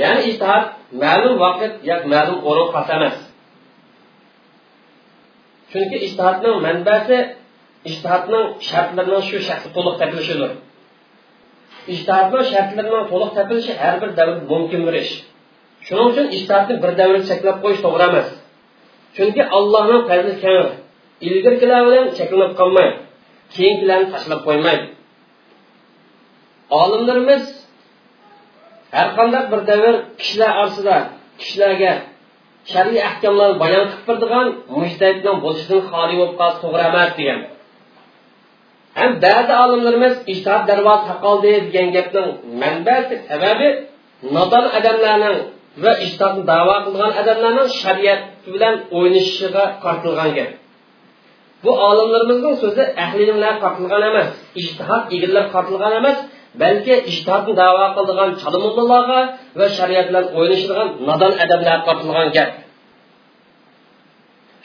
[0.00, 0.64] Ya'ni ijtihod
[1.02, 3.16] ma'lum vaqt yoki ma'lum o'rin xos emas.
[5.70, 7.18] Chunki ijtihodning manbasi
[7.90, 10.50] ijtihodning shartlarining shu shaxsga to'liq tepilishidir
[11.94, 15.14] ijtihodning shartlarining to'liq tepilishi har bir davr mumkin bir ish.
[15.86, 18.28] Shuning uchun ijtihodni bir davrga cheklab qo'yish to'g'ri emas.
[19.16, 20.68] Chunki allohning fazli kang
[21.26, 22.96] ilgirgilar bilan cheklanib qolmaydi
[23.54, 24.86] keyingilarni tashlab qo'ymaydi
[26.82, 27.44] olimlarimiz
[28.96, 30.96] har qanday bir davr kishilar orasida
[31.40, 31.92] kishilarga
[32.72, 34.48] shar'iy ahkomlarni bayon qilib turadigan
[34.78, 37.40] mushtahidning bo'lishidan xoli bo'lib qolsa to'g'ri emas degan.
[38.98, 42.28] Ham ba'zi olimlarimiz ijtihod darvoza taqoldi degan gapning
[42.62, 43.68] manbasi sababi
[44.36, 45.38] nodon odamlarning
[45.82, 48.20] va ijtihodni davo qilgan odamlarning shariat
[48.52, 50.50] bilan o'ynashishiga qartilgan gap.
[51.64, 54.28] Bu olimlarimizning so'zi ahli ilmlar qartilgan emas
[54.60, 56.18] ijtihod egillar qartilgan emas
[56.62, 58.58] balki ijtihodni davo qildigan chala
[59.58, 62.50] va shariat bilan o'ynashadigan nodon adamlar tortilgan gap.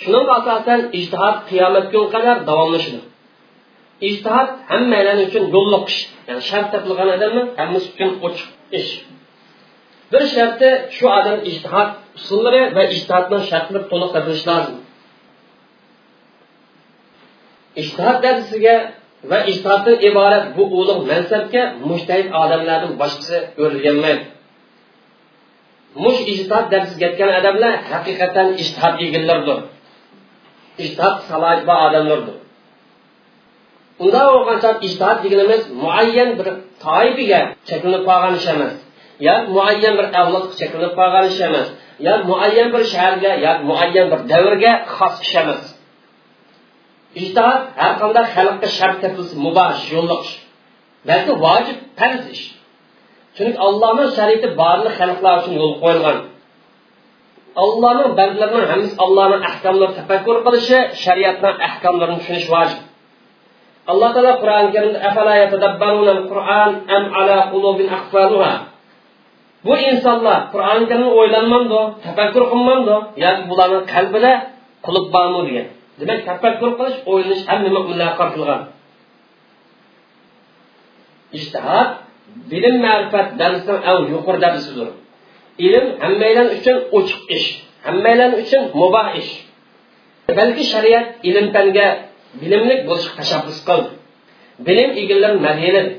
[0.02, 3.00] Shuning asosan ijtihod qiyomat kun qadar davomlashadi.
[4.10, 8.48] Ijtihod hammalar uchun yo'lliq ish ya'ni shart topilgan odamni hammasi uchun ochiq
[8.80, 8.92] ish.
[10.12, 14.78] Bir sharti shu odam ijtihod usullari va ijtihodning shartlari to'liq topilishi lozim
[17.82, 18.76] ijtihod darsiga
[19.32, 24.26] va ijtihoddan iborat bu ulug' mansabga mushtahid odamlardan boshqasi o'rilganmaydi
[26.04, 29.58] mush ijtihod darsiga ketgan odamlar haqiqatan ijtihod egallardir.
[30.84, 32.36] Ijtihod salohiyati bor odamlardir.
[34.04, 36.48] Unda bo'lgan ijtihod deganimiz muayyan bir
[36.86, 38.74] toifaga cheklanib qolgan ish emas.
[39.26, 41.68] Yo muayyan bir avlodga cheklanib qolgan ish emas.
[42.08, 45.64] Yo muayyan bir shaharga yo muayyan bir davrga xos ish emas.
[47.22, 50.34] Ijtihod har qanday xalqqa shart tepilsa mubosh yo'lliq ish.
[51.10, 52.46] Balki vojib farz ish.
[53.36, 56.18] Chunki allohning shariati barliq xalqlar uchun yo'l qo'yilgan.
[57.64, 62.80] Allohning bandlarining hammasi allohning ahkomlarini tafakkur qilishi shariatning ahkomlarini tushunish vojib.
[63.92, 65.00] Alloh taolo qur'oni karimda
[69.66, 74.32] bu insonlar qur'oni karimni o'ylanmamdi tafakkur qilmamdi yoki bularni qalbida
[74.86, 75.68] qulub bormi degan.
[76.00, 78.62] Demak tafakkur qilish o'ylanish hamma mo'minlarga qaratilgan
[81.38, 81.90] ishtihod
[82.52, 84.90] bilim ma'rifat darsdan eng yuqori darsidir
[85.66, 87.48] ilm hammanglar uchun ochiq ish
[87.88, 89.32] hammanglar uchun muboh ish.
[90.40, 91.88] Balki shariat ilm fanga
[92.42, 93.90] bilimlik bo'lishga tashabbus qildi.
[94.68, 95.92] Bilim egalari madinadi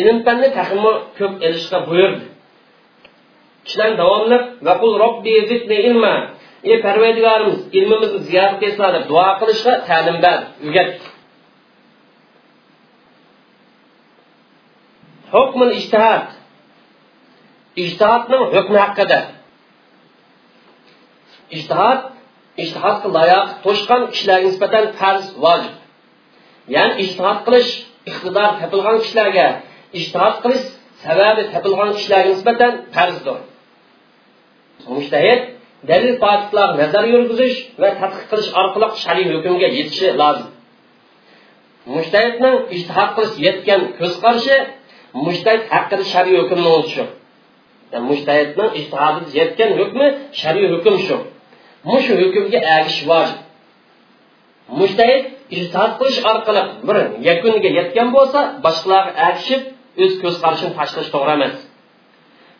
[0.00, 2.24] ilm fanni taxmi ko'p ilishga buyurdi.
[3.64, 6.14] Kishilar davomli vaqul robbi zidni ilma.
[6.70, 11.06] Ey parvardigorimiz ilmimizni ziyorat qilsa deb duo qilishga ta'lim berdi o'rgatdi
[15.34, 16.26] hukmul ijtihod
[17.84, 19.20] ijtihodning hukmi haqida.
[21.56, 22.00] Ijtihod
[22.62, 25.74] ijtihodga layoq to'shgan kishilarga nisbatan farz vojib.
[26.74, 27.72] Ya'ni ijtihod qilish
[28.10, 29.46] iqtidor topilgan kishilarga
[29.98, 30.64] ijtihod qilish
[31.04, 33.38] sababi topilgan kishilarga nisbatan farzdir.
[34.96, 35.40] Mushtahid
[35.88, 40.48] dalil faktlar nazar yurgizish va tadqiq qilish orqali shariy hukmga yetishi lozim
[41.94, 44.56] mushtahidning ijtihod qilish yetgan ko'z qarashi
[45.26, 47.04] mushtahid haqida shariy hukmni shu
[48.08, 50.06] mushtahidning ijtihodi yetgan hukmi
[50.40, 51.16] shariy hukm shu
[51.90, 53.38] mushu hukmga agish vojib
[54.80, 55.22] mushtahid
[55.56, 56.96] ijtihod qilish orqali bir
[57.28, 59.62] yakuniga yetgan bo'lsa boshqalarga agishib
[60.02, 61.56] o'z ko'z qarashini tashlash to'g'ri emas.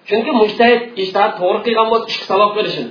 [0.09, 2.90] Chunki mujtahid ijtihod to'g'ri qilgan bo'lsa ishga savob berishini.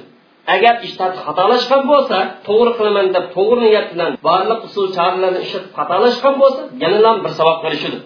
[0.55, 6.35] Agar ishtihod xatolashgan bo'lsa to'g'ri qilaman deb to'g'ri niyat bilan barliq usul choralarni ishlatib xatolashgan
[6.41, 8.01] bo'lsa yana ham bir savob berishidir.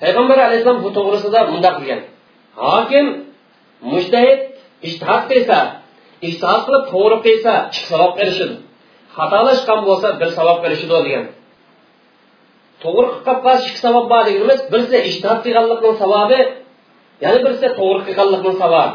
[0.00, 2.00] Payg'ambar alayhissalom bu to'g'risida bundoq degan
[2.64, 3.06] hokim
[3.92, 4.40] mujtahid
[4.88, 5.58] ishtihod qilsa
[6.28, 8.54] ishtihod qilib to'g'ri qilsa ikki savob berishidi
[9.16, 11.24] xatolashgan bo'lsa bir savob berishidi degan
[12.83, 16.39] to'g'ri qilib qolsa ikki savob bor deganimiz birisi ishtihod qilganlikning savobi
[17.23, 18.91] yana birisi to'g'ri qilganlikning savobi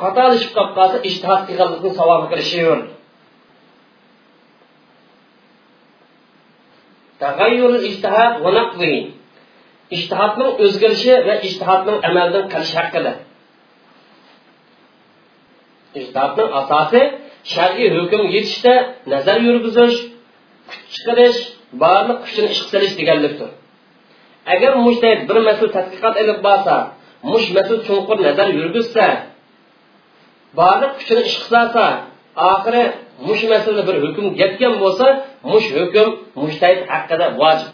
[0.00, 2.88] xatolashib qolib qolsa ishtihod qilganlikning savobi kirishaverdi
[7.20, 8.94] تغير الاجتهاد ونقضه
[9.96, 13.12] ishtihodning o'zgarishi va ishtihodning amaldan qilishi haqida
[16.00, 17.02] ijtihodning asosi
[17.54, 18.74] shar'iy hukm yetishda
[19.12, 19.96] nazar yurgizish
[20.68, 21.40] kuch chiqarish
[21.83, 23.49] barliq kuchini ish qilish deganlikdir.
[24.53, 26.75] Agar mujtahid bir masala tadqiqot ilib borsa
[27.31, 29.05] mush masala chunqur nazar yurgizsa
[30.59, 31.85] barliq kuchini ish qilsa
[32.51, 32.83] oxiri
[33.27, 35.05] mush masalada bir hukm yetgan bo'lsa
[35.51, 36.07] mush hukm
[36.41, 37.71] mujtahid haqida vojib.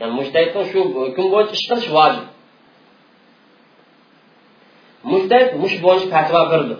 [0.00, 2.26] Ya'ni mushtahidning shu hukm bo'yicha ish qilish vojib.
[5.12, 6.76] Mushtahid mush bo'yicha fatvo berdi.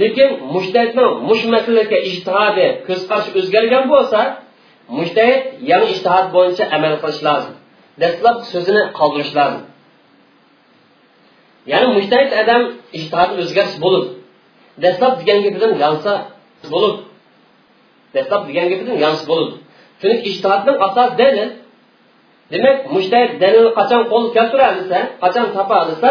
[0.00, 4.20] Lekin mushtahidning mush masalaga ijtihodi ko'z qarashi o'zgargan bo'lsa
[4.98, 7.54] mushtahid yangi ijtihod bo'yicha amal qilish lozim.
[8.02, 9.62] Dastlab so'zini qoldirish lozim.
[11.70, 12.62] Ya'ni mushtahid odam
[12.98, 14.04] ijtihodi o'zgarish bo'lib
[14.82, 16.12] dastlab degan gapidan yansa
[16.72, 16.96] bo'lib
[18.14, 19.50] dastlab degan gapidan yansa bo'lib.
[20.00, 21.50] Chunki ijtihodning asos dalil
[22.52, 26.10] demak mushtahid dalil qachon qo'l keltira olsa qachon topa olsa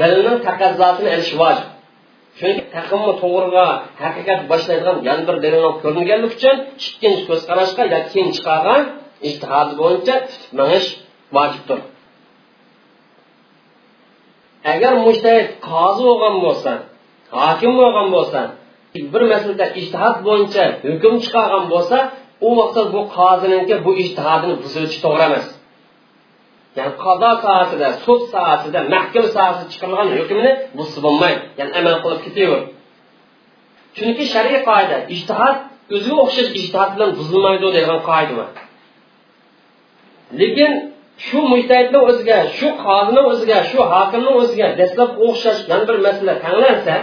[0.00, 1.71] dalilning taqozzosini ilish vojib.
[2.38, 3.66] Chunki taqimni to'g'riga
[4.02, 8.82] haqiqat boshlaydigan yana bir dalil ko'ringanligi uchun ikkinchi ko'z qarashga yo keyin chiqargan
[9.28, 10.14] ijtihod bo'yicha
[10.58, 10.88] minish
[11.36, 11.80] vojibdir.
[14.72, 16.72] Agar mushtahid qozi bo'lgan bo'lsa
[17.40, 18.40] hokim bo'lgan bo'lsa
[19.12, 21.98] bir masalada ijtihod bo'yicha hukm chiqargan bo'lsa
[22.46, 25.46] u vaqtda bu qoziniki bu ijtihodini buzilishi to'g'ri emas.
[26.76, 31.42] Ya'ni qado soatida sud soatida mahkama soatida chiqarilgan hukmni busi bo'lmaydi.
[31.58, 32.62] Ya'ni amal qilib ketaver.
[33.96, 35.56] Chunki shar'iy qoida ijtihod
[35.94, 38.48] o'ziga o'xshash ijtihod bilan buzilmaydi degan qoida bor.
[40.40, 40.72] Lekin
[41.26, 46.96] shu mujtahidni o'ziga shu qozini o'ziga shu hokimni o'ziga dastlab o'xshash yana bir masala tanlansa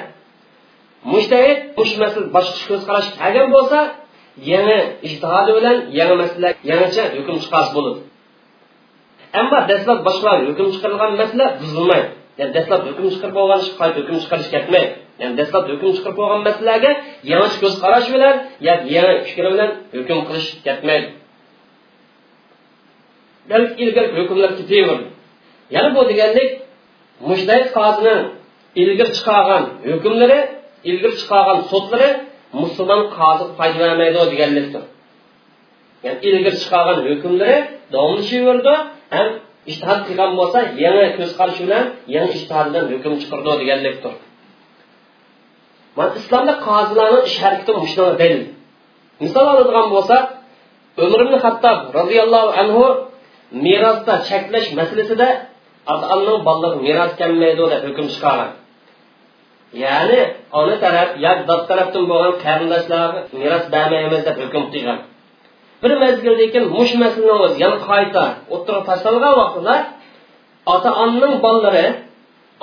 [1.14, 3.10] mujtahid mush masala boshqa ko'z qarash
[3.56, 3.80] bo'lsa
[4.52, 8.00] yangi ijtihodi bilan yangi masala yangicha hukm chiqarish bo'ladi.
[9.40, 12.10] Ammo dastlab boshqa hukm chiqarilgan masala buzilmaydi.
[12.40, 16.42] Ya'ni dastlab hukm chiqarib bo'lgan ish qayta hukm chiqarish ketmaydi ya'ni dastlab hukm chiqarib bo'lgan
[16.50, 16.92] masalaga
[17.32, 18.36] yangi ko'z qarash bilan
[18.68, 21.10] yoki yangi fikr bilan hukm qilish ketmaydi
[23.50, 25.06] balki ilgari hukmlar ketaverdi.
[25.76, 26.50] Yana bu deganlik
[27.30, 28.16] mushtahid qozini
[28.82, 30.40] ilgari chiqargan hukmlari
[30.90, 32.10] ilgari chiqargan sudlari
[32.62, 34.84] musulmon qozi foydalanmaydi deganlikdir.
[36.06, 37.58] Ya'ni ilgari chiqargan hukmlari
[37.94, 38.76] davomlashaverdi
[39.16, 39.28] ham
[39.72, 41.86] ishtihod qilgan bo'lsa yangi ko'zqarash bilan
[42.16, 44.14] yangi ishtihodidan hukm chiqardi deganlikdir
[45.98, 48.44] mana islomda qozilarni ish harakati shunaqa dalil
[49.24, 50.24] misol oladigan bo'lsak
[51.06, 52.84] umr ibn hattob roziyallohu anhu
[53.66, 55.30] merosda cheklash masalasida
[55.92, 58.52] ota onaning bolalari meros kelmaydi deb hukm chiqargan.
[59.84, 60.20] Ya'ni
[60.60, 65.00] ona taraf yo dod tarafdan bo'lgan qarindoshlarga meros bermaymiz deb hukm qilgan
[65.82, 69.76] bir mezgildan keyin mush masalani o'zi yana qayta o'ttirib tashlangan vaqtida
[70.74, 71.86] ota onaning bolalari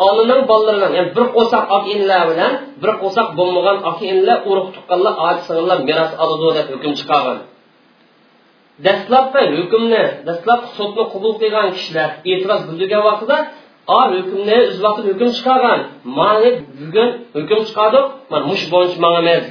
[0.08, 2.52] onaning bolalaridan ya'ni bir qo'saq aka inlar bilan
[2.82, 7.38] bir qo'saq bo'lmagan aka inlar urug' tuqqanlar ota singillar meros oladi deb hukm chiqargan.
[8.84, 13.36] Dastlabki hukmni dastlab sudni qabul qilgan kishilar e'tiroz bildirgan vaqtida
[13.98, 15.80] a hukmni o'z vaqtida hukm chiqargan.
[16.18, 16.50] Mani
[16.80, 18.00] bugun hukm chiqardi
[18.30, 19.46] mana mush bo'yicha manga emas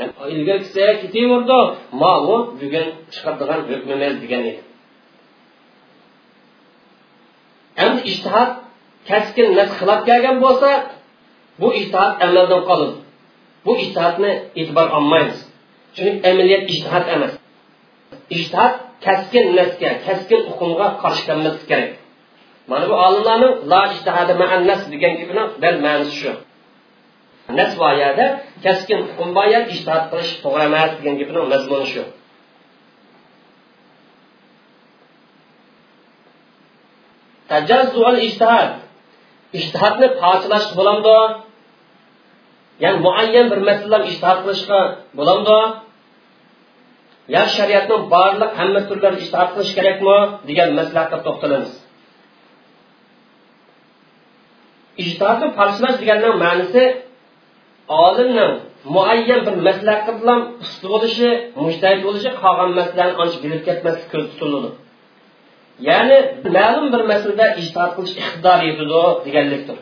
[0.00, 0.64] degan ilgari
[1.02, 1.58] ketaverdi
[2.00, 4.62] ma u bugun chiqardigan hukmimiz degan edi.
[7.84, 8.50] Endi ishtihod
[9.08, 9.46] kaskin
[9.78, 10.70] xilaf kelgan bo'lsa
[11.60, 12.96] bu ishtihod amaldan qoladi.
[13.64, 15.38] Bu ishtihodni e'tibor olmaymiz.
[15.96, 17.32] Chunki amaliyat ishtihod emas.
[18.36, 18.74] Ijtihod
[19.06, 21.92] kaskin nasga kaskin hukmga qarshi kelmaslik kerak.
[22.70, 26.32] Mana bu olimlarning la ishtihadi maan nas degan gapini dal ma'nosi shu.
[27.58, 28.26] Nas boyada
[28.64, 32.02] kaskin hukm boya ijtihod qilish to'g'ri emas degan gapini mazmuni shu.
[37.50, 38.70] Tajazzual ijtihod
[39.58, 41.18] ijtihodni parchalash bo'lamdi
[42.82, 44.80] ya'ni muayyan bir masalalar ijtihod qilishga
[45.18, 45.58] bo'lamdi
[47.34, 50.16] yo shariatning barliq hamma turlari ijtihod qilish kerakmi
[50.48, 51.72] degan masalaga to'xtalamiz.
[55.02, 56.84] Ijtihodni parchalash deganning ma'nosi
[58.04, 58.52] olimning
[58.94, 61.28] muayyan bir maslaqa bilan usti bo'lishi
[61.64, 64.70] mushtahid bo'lishi qolgan masalani ancha bilib ketmaslik ko'z tutiladi.
[65.88, 66.18] Ya'ni
[66.56, 69.78] ma'lum bir masalada ijtihod qilish iqtidori yetadi deganlikdir.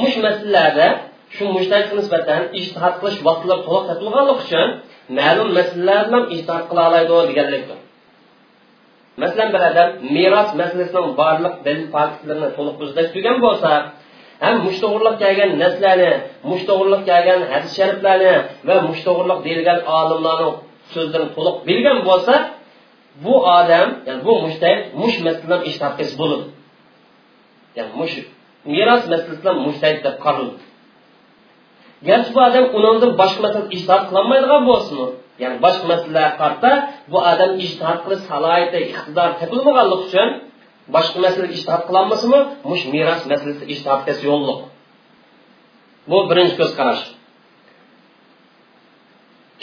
[0.00, 0.88] Mush masalalarda
[1.34, 4.68] shu mushtahidga nisbatan ijtihod qilish vaqtlar to'liq topilganligi uchun
[5.18, 7.78] ma'lum masalalar bilan ijtihod qila oladi deganlikdir.
[9.22, 13.70] Masalan bir odam meros masalasining barliq dalil faktlarini to'liq o'zlashtirgan bo'lsa
[14.42, 16.10] ham mushto'g'irliq kelgan naslarni
[16.50, 18.34] mushto'g'irliq kelgan hadis shariflarni
[18.68, 20.54] va mushto'g'irliq deyilgan olimlarning
[20.94, 22.34] so'zlarini to'liq bilgan bo'lsa
[23.24, 26.46] bu odam ya'ni bu mushtahid mush masaladan ijtihod qilish bo'ladi
[27.76, 28.14] ya'ni mush
[28.74, 30.62] meros masalasidan mushtahid deb qaraladi
[32.08, 34.96] garchi bu odam undan boshqa masala ijtihod qilolmaydigan bo'lsin
[35.42, 36.70] ya'ni boshqa masalalarga qarta
[37.12, 40.28] bu odam ijtihod qilish salohiyati iqtidor topilmaganligi uchun
[40.94, 44.60] boshqa masalaga ishtihod qilolmasimi mush meros masalasi ijtihodga yo'lliq.
[46.10, 47.04] Bu birinchi ko'z qarash.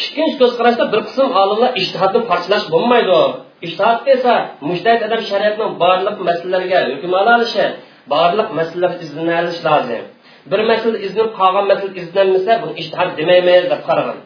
[0.04, 3.22] Ikkinchi ko'z qarashda bir qism olimlar ijtihodni parchalash bo'lmaydi.
[3.66, 4.34] Ijtihod esa
[4.70, 7.66] mujtahid adam shariatning barliq masalalarga hukm olishi
[8.14, 10.04] barliq masalalar izlanish lozim.
[10.52, 14.20] Bir masala iznib qolgan masala izlanmasa buni ijtihod demaymiz deb qaragan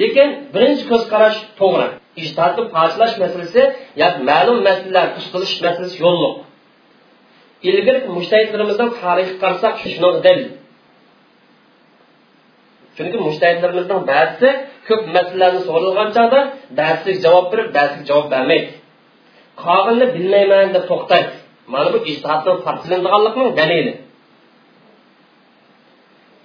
[0.00, 1.38] lekin birinchi ko'z qarash
[2.14, 3.62] to'g'ri ijtihodni parchalash masalasi
[4.02, 6.34] yoki ma'lum masalalar ustilish masalasi yo'lliq
[7.68, 10.48] ilgari mushtahidlarimizdan tarixi qarasak shuni dalil.
[12.96, 14.48] Chunki mushtahidlarimizning ba'zisi
[14.88, 16.40] ko'p masalalarni so'ralgan chog'da
[16.78, 18.70] ba'zisiga javob berib ba'zisiga javob bermaydi.
[19.64, 21.32] Qog'ilni bilmayman deb to'xtaydi.
[21.72, 23.92] Mana bu ijtihodni farqlanadiganlikning dalili.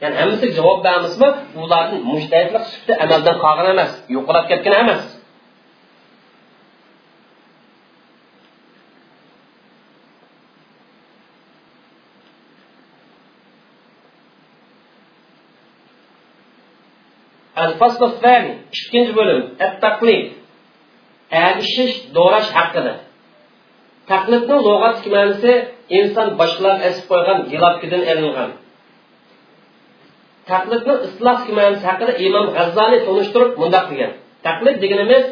[0.01, 1.29] Ya'ni hammasiga javob beramizmi
[1.63, 5.03] ularni mushtahidlik sufti amaldan qolgan emas yo'qolib ketgan emas.
[17.58, 20.24] الفصل الثاني ikkinchi bo'lim at-taqlid
[21.48, 22.94] agishish do'rash haqida
[24.10, 25.52] taqlidning lug'atdagi ma'nosi
[25.98, 28.50] inson boshqalar asib qo'ygan gilobkidan ilingan
[30.50, 34.12] taqlidni isloh ma'nosi haqida imom g'azzoliy tunishtirib mundoq degan
[34.46, 35.24] taqlid deganimiz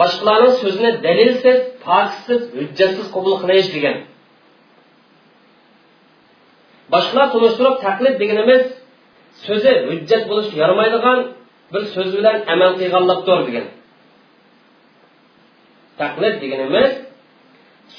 [0.00, 3.96] boshqalarning so'zini dalilsiz pokisiz hujjatsiz qabul qilish degan
[6.94, 8.62] boshqalar tunishtirib taqlid deganimiz
[9.45, 11.19] so'zi hujjat bo'lish yaramaydigan
[11.73, 13.67] bir so'z bilan amal qilganlikdir degan.
[16.01, 16.91] Taqlid deganimiz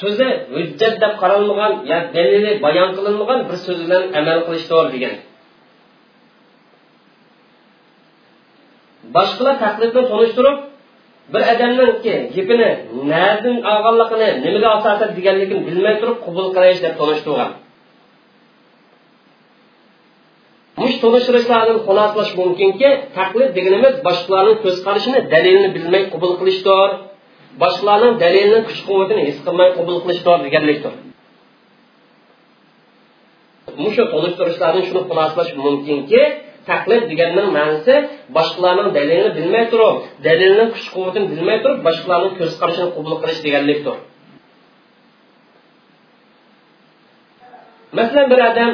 [0.00, 5.14] so'zi hujjat deb qaralmagan yo dalili bayon qilinmagan bir so'z bilan amal qilishdir degan.
[9.16, 10.56] Boshqalar taqlidni tunishtirib
[11.32, 12.70] bir odamninki gapini
[13.12, 17.50] nadan olganligini nimaga asosan deganligini bilmay turib qabul qilish deb tunishtirgan
[21.02, 22.88] tunishtirishlardan xulosalash mumkinki
[23.18, 26.88] taqlid deganimiz boshqalarning ko'z qarashini dalilini bilmay qabul qilishdir.
[27.62, 30.94] Boshqalarning dalilini kuch quvvatini his qilmay qabul qilishdir deganlikdir.
[33.82, 36.22] Mushu tunishtirishlardan shuni xulosalash mumkinki
[36.70, 37.94] taqlid deganning ma'nosi
[38.36, 39.96] boshqalarning dalilini bilmay turib
[40.26, 43.96] dalilni kuch quvvatini bilmay turib boshqalarning ko'z qarashini qabul qilish deganlikdir.
[47.98, 48.72] Masalan bir odam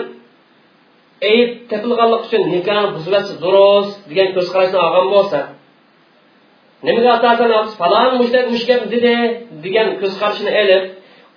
[1.29, 5.41] ayb topilganlik uchun nikohni buzmasi durust degan ko'z qarashni olgan bo'lsa
[6.87, 8.65] nimaga asosan falon mushtahid mush
[8.95, 9.15] dedi
[9.65, 10.85] degan ko'z qarashini ilib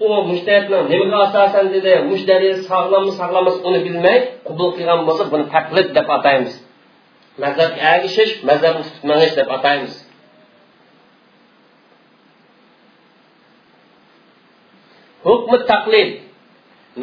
[0.06, 4.18] u mushtahidni nimaga asosan dedi mush dalil sog'lommi sog'lommas uni bilmay
[4.48, 6.54] qubul qilgan bo'lsa buni taqlid deb ataymiz.
[7.44, 9.94] Mazhabga agishish mazhabni tutib deb ataymiz.
[15.28, 16.10] Hukmi taqlid.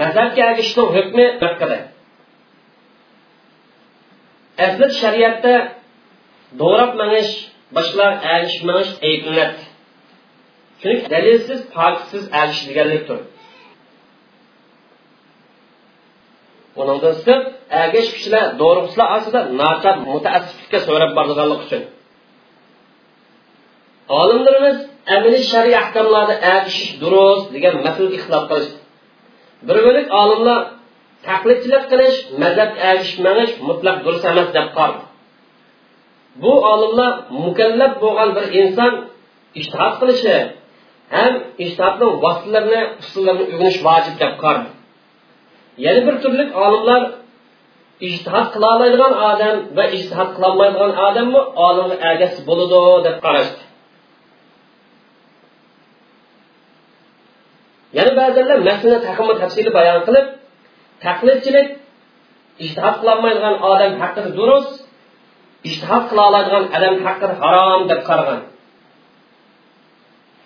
[0.01, 1.79] Mazhabga agishishning hukmi haqida
[4.65, 5.55] asli shariatda
[6.61, 7.33] do'rab manish
[7.77, 9.63] boshqalar alish manish ayblanadi
[10.83, 13.19] chunki dalilsiz pokitsiz alish deganlikdir
[16.81, 17.47] undan sirt
[17.85, 21.83] agish kishilar do'rg'isilar aslida nachar mutaassiflikka so'rab borganlik uchun.
[24.21, 24.79] Olimlarimiz
[25.17, 28.79] amaliy shariy ahkamlarda agishish durust degan masalaga ixtilof qilishdi
[29.69, 30.61] bir bo'lik olimlar
[31.27, 35.03] taqlidchilik qilish mazhab erishmanish mutlaq durust emas deb qoldi.
[36.43, 37.13] Bu olimlar
[37.45, 38.93] mukallaf bo'lgan bir inson
[39.61, 40.37] ishtihod qilishi
[41.17, 41.33] ham
[41.65, 44.69] ishtihodni vositalarini usullarini o'rganish vojib deb qoldi.
[45.85, 47.03] Yana bir turli olimlar
[48.09, 53.63] ijtihod qila oladigan odam va ijtihod qilolmaydigan odammi olimni agasi bo'ladi deb qarashdi.
[57.99, 60.27] Yana ba'zanlar masalani taqimi tafsili bayon qilib
[61.07, 61.69] taqlidchilik
[62.65, 64.75] ishtihod qilolmaydigan odam haqida durust
[65.69, 68.41] ishtihod qila oladigan odam haqida harom deb qaragan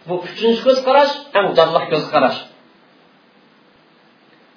[0.07, 2.39] bu uchinchi ko'z qarash eng jonliq ko'z qarash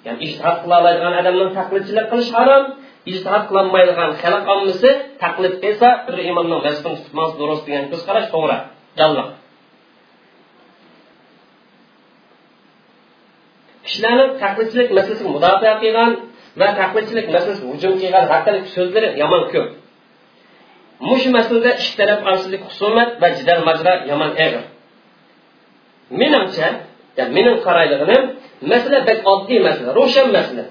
[0.06, 2.64] ya'ni ishtihod qila oladigan odamning taqlidchilik qilish harom
[3.12, 4.90] ishtihod qilolmaydigan xalq ommasi
[5.22, 8.58] taqlid esa bir imomning vasfini tutmas durust degan ko'z qarash to'g'ri
[9.00, 9.28] jonliq.
[13.92, 16.10] Kishilarni taqlidchilik masalasiga mudofaa qilgan
[16.60, 19.68] va taqlidchilik masalasi hujum qilgan haqidagi so'zlari yomon ko'p.
[21.08, 24.64] Mush masalada ikki taraf orasidagi husumat va jidal majra yomon og'ir
[26.20, 26.68] menimcha
[27.36, 28.22] mening qaraydiganim
[28.72, 30.64] masala bak oddiy masala ro'shan masala.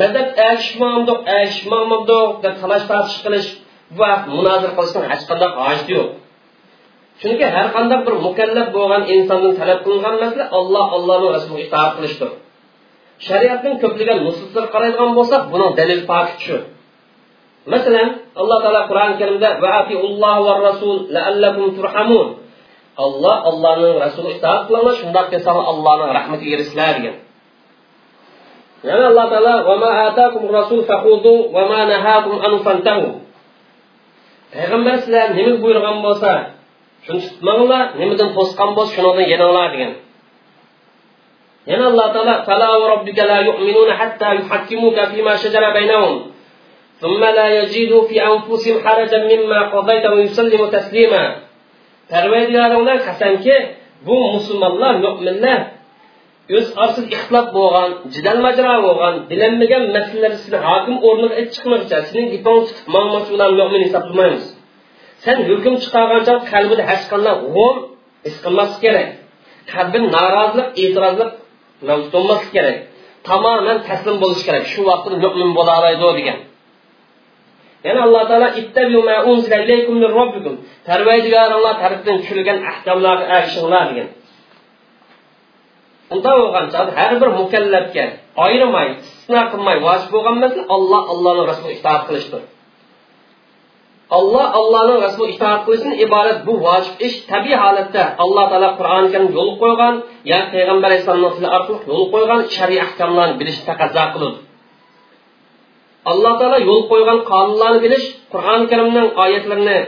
[0.00, 3.48] Mazhab agishmamdiq agishmamdiq deb talash tortish qilish
[4.00, 6.08] va munozir qilishning hech qanday hojati yo'q.
[7.20, 12.30] Chunki har qanday bir mukallaf bo'lgan insondan talab qilingan masala alloh allohni rasuliga itoat qilishdir
[13.26, 16.56] shariatning ko'plagan nususlari qaraydigan bo'lsak buning dalil poki shu
[17.72, 18.08] masalan
[18.40, 19.70] alloh taolo qur'oni karimda va
[20.68, 22.28] rasul laallakum turhamun.
[23.04, 27.16] Alloh allohning rasuliga itoat qilinglar shundoq qilsa allohning rahmatiga erishsizlar degan
[28.88, 29.54] yana alloh taolo
[30.58, 30.80] rasul
[32.46, 32.58] anhu
[34.52, 36.32] payg'ambar sizlar nima buyurgan bo'lsa
[37.05, 39.93] shuni tutmanglar nimadan to'sqan bo'lsa shunidan yeninglar degan
[41.71, 46.15] yana alloh taolo fala robbika la yu'minuna hatta yuhakkimuka fima shajara baynahum
[47.01, 51.23] ثم لا يجدوا في أنفسهم حرجا مما قضيت ويسلموا تسليما
[52.11, 53.55] parvardigoringlar qasamki
[54.05, 55.59] bu musulmonlar mo'minlar
[56.57, 62.59] o'z orsiz ixtilof bo'lgan jidal majro bo'lgan bilinmagan masalalar sizni hokim o'rniga chiqmoqcha sening gaping
[62.67, 62.85] tutib
[63.35, 64.45] ularni mo'min hisoblamaymiz
[65.26, 67.76] Sen hukm chiqargancha qalbida hech qanday g'um
[68.26, 69.08] his qilmaslik kerak
[69.72, 71.30] qalbin norozilik e'tirozlik
[71.88, 72.76] mavjud bo'lmaslik kerak
[73.28, 76.38] tamoman taslim bo'lish kerak shu vaqtda mo'min bo'la oladi degan
[77.86, 78.48] yana alloh taolo
[80.88, 84.08] parvardigoringlar tarafdan tushirilgan ahkomlarga erishinglar degan
[86.14, 88.04] unda bo'lgan chog'da har bir mukallafga
[88.44, 92.42] ayrimay istisno qilmay vojib bo'lgan masala alloh allohni rasuli itoat qilishdir
[94.10, 99.28] alloh allohning rasuli itoat qilishdan iborat bu vojib ish tabiiy holatda alloh taolo qur'oni karim
[99.38, 99.94] yo'l qo'ygan
[100.30, 104.38] yo payg'ambar alayhissalomni tili orqali yo'l qo'ygan shariy ahkomlarni bilish taqozo qiladi
[106.12, 109.78] alloh taolo yo'l qo'ygan qonunlarni bilish qur'oni karimning oyatlarini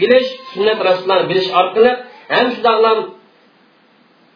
[0.00, 1.90] bilish sunnat rasullarni bilish orqali
[2.34, 2.98] ham shundoqlam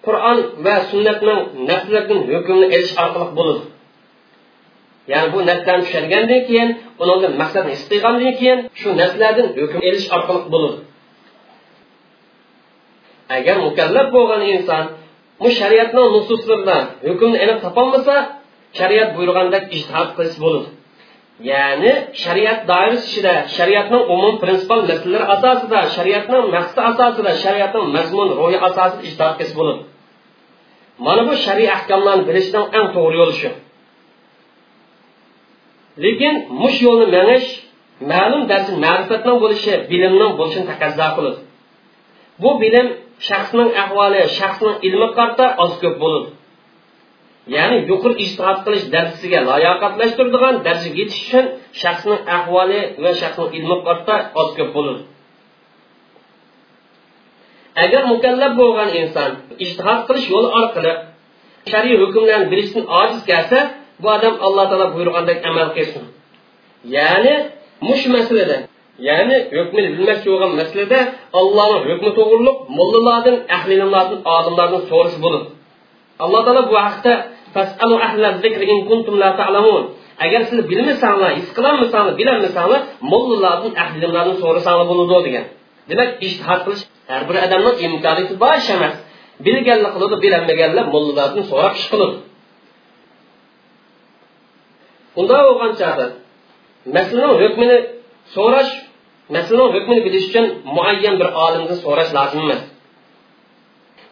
[0.07, 3.63] qur'on va sunnatning nafslardan hukmni elish orqali bo'ladi
[5.13, 6.69] ya'ni bu narsani tushungandan keyin
[7.03, 10.79] undan maqsadni his qilgandan keyin shu narsalardan hukm elish orqali bo'ladi
[13.37, 14.85] agar mukallaf bo'lgan inson
[15.41, 18.15] bu shariatning nususlaridan hukmni aniq topolmasa
[18.79, 20.69] shariat buyurgandek ijtihod qilish bo'ladi
[21.51, 21.93] ya'ni
[22.25, 29.03] shariat doirasi ichida shariatning umum prinsipal masalalari asosida shariatning maqsadi asosida shariatning mazmun ro'yi asosida
[29.09, 29.83] ijtihod qilish bo'ladi
[31.07, 33.51] mana bu shariy ahkomlarni bilishning eng to'g'ri yo'li shu.
[36.05, 37.47] Lekin mush yo'lni menish
[38.13, 41.41] ma'lum darsi ma'rifatning bo'lishi bilimning bo'lishini taqozo qiladi
[42.43, 42.87] bu bilim
[43.29, 46.29] shaxsning ahvoli shaxsning ilmi qarta oz ko'p bo'ladi
[47.57, 51.45] ya'ni yuqori ijtihod qilish darsiga layoqatlashtiradigan darsga yetish uchun
[51.83, 55.03] shaxsning ahvoli va shaxsning ilmi qarta oz ko'p bo'ladi
[57.85, 59.31] agar mukallaf bo'lgan inson
[59.65, 60.93] ijtihod qilish yo'li orqali
[61.71, 63.59] shariy hukmlarni bilishdan ojiz kelsa
[64.03, 66.05] bu odam alloh taolo buyurgandek amal qilsin.
[66.97, 67.35] Ya'ni
[67.89, 68.57] mush masalada
[69.09, 70.99] ya'ni hukmni bilmoqchi bo'lgan masalada
[71.41, 75.45] allohni hukmi to'g'riliq mullalardan ahli ilmlardan olimlardan so'rash bo'lib
[76.25, 77.13] alloh taolo bu haqda
[80.25, 82.81] agar siz bilmasanglar his qilolmasanglar bilolmasanglar
[83.13, 85.45] mullalardan ahli ilmlardan so'rasanglar bo'ladi degan.
[85.91, 88.95] Demak ishtihod qilish har bir odamning imkoniyati bor ish emas.
[89.47, 92.17] Bilganlar qiladi bilolmaganlar mullalardan so'rab ish qiladi
[95.21, 96.07] unda bo'lgan chog'da
[96.97, 97.79] masalaning hukmini
[98.37, 98.71] so'rash
[99.35, 100.47] masalaning hukmini bilish uchun
[100.77, 102.63] muayyan bir olimdan so'rash lozim emas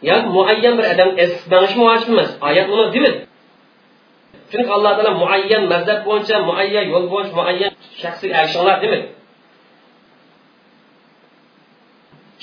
[0.09, 3.19] yoki muayyan bir odam esmanish vojib emas oyat uni demadi
[4.51, 9.05] chunki alloh taolo muayyan mazhab bo'yicha muayyan yo'l bo'yicha muayyan shaxsiy akshonlar demadi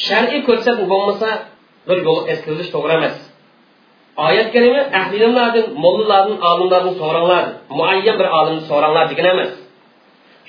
[0.07, 1.29] shar'iy ko'rsatma bo'lmasa
[1.89, 3.17] bir yo'l eskirilish to'g'ri emas
[4.27, 7.45] oyat kalima ahlilardan mollalardan olimlardan so'ranglar
[7.79, 9.53] muayyan bir olimni so'ranglar degan emas.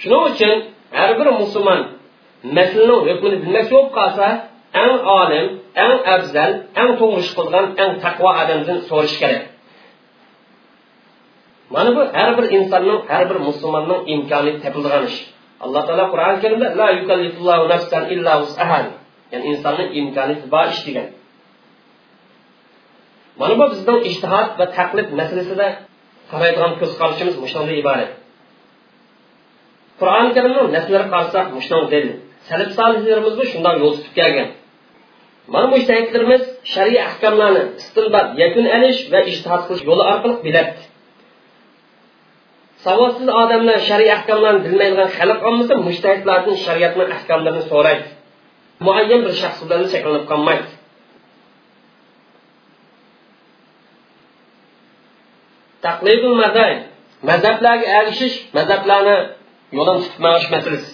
[0.02, 0.56] Shuning uchun
[0.98, 1.82] har bir musulmon
[2.58, 4.28] masalani hukmini bilmoqchi bo'lib qolsa
[4.84, 5.46] eng olim
[5.84, 6.52] eng afzal
[6.82, 9.44] eng to'g'ri ish qilgan eng taqvo odamdan so'rash kerak
[11.74, 15.20] mana bu har bir insonning har bir musulmonning imkoniyati topildigan ish
[15.64, 18.34] alloh taolo qur'oni karimda la yukallifullohu nafsan illa
[19.32, 21.08] ya'ni insonning imkoniyati bor ish degan
[23.40, 25.68] mana bu bizning ishtihod va taqlid masalasida
[26.32, 28.12] qaraydigan ko'z qarashimiz shunday iborat
[30.00, 32.16] qur'oni karimni naslari qarasak mushunday dalil
[32.50, 34.50] salib solihlarimiz shundan yo'l tutib kelgan.
[35.54, 40.82] Mana bu ishtahidlarimiz shariy ahkomlarni istinbot yakun alish va ishtihod qilish yo'li orqali biladi
[42.86, 48.08] savodsiz odamlar shariy ahkomlarni bilmaydigan xalq ommasi mushtahidlardan shariatni ahkomlarini so'raydi.
[48.86, 50.70] Muayyan bir shaxs bilan cheklanib qolmaydi.
[55.88, 56.74] Taqlidul mazay
[57.30, 59.18] mazhablarga ergishish mazhablarni
[59.78, 60.92] yo'ldan tutib manish masalasi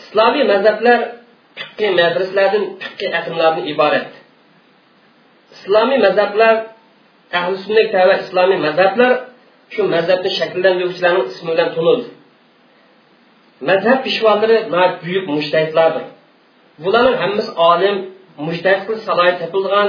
[0.00, 0.98] islomiy mazhablar
[1.58, 4.08] fiqqiy madrislardan fiqqiy aqmlardan iborat.
[5.56, 6.54] Islomiy mazhablar
[7.38, 9.12] ahli sunnat va islomiy mazhablar
[9.74, 12.08] shu mazhabni shakllantiruvchilarning ismi bilan tanildi
[13.70, 14.56] mazhab peshvolari
[15.02, 16.04] buyuk mushtahidlardir
[16.84, 17.96] bularning hammasi olim
[18.48, 19.88] mushtahid qilib salohiyat topilgan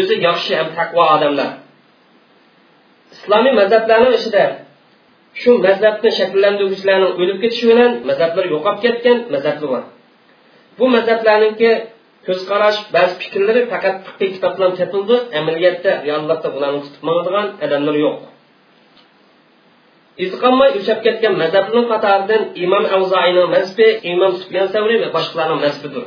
[0.00, 1.50] o'zi yaxshi ham taqvo odamlar.
[3.18, 4.44] Islomiy mazhablarning ichida
[5.40, 9.84] shu mazhabni shakllantiruvchilarning o'lib ketishi bilan mazhablar yo'qolib ketgan mazhablar bor.
[10.78, 11.70] Bu mazhablarniki
[12.26, 18.16] ko'z qarash ba'zi fikrlari faqat fiqiy bilan topildi amaliyotda reallikda bularni tutib manadigan odamlar yo'q.
[20.24, 20.36] Izi
[20.80, 26.04] uchab ketgan mazhabning qatoridan imom avzoiyning mazhabi imom sufyan savriy va boshqalarning mazhabidir.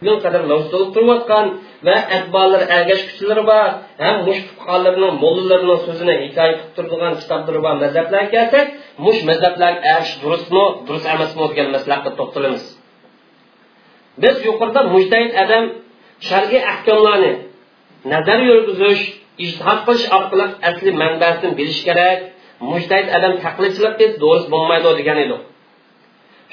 [0.00, 1.46] Bugun qadar mavjud bo'lib turayotgan
[1.86, 3.68] va atbolari ergashguchilari bor
[4.02, 8.66] ham mush fuqarolarning mo'llalarining so'zini hikoya qilib turadigan kitoblar bor mazhablarga kelsak
[9.04, 12.64] mush mazhablar ersh durustmi durust emasmi degan masalaga to'xtalamiz.
[14.22, 15.64] Biz yuqorida mujtahid adam
[16.28, 17.32] shar'iy ahkomlarni
[18.12, 19.02] nazar yurgizish
[19.44, 22.18] ijtihod qilish orqali asli manbasini bilish kerak
[22.72, 25.42] mujtahid adam taqlidchilik qilib durust bo'lmaydi degan edik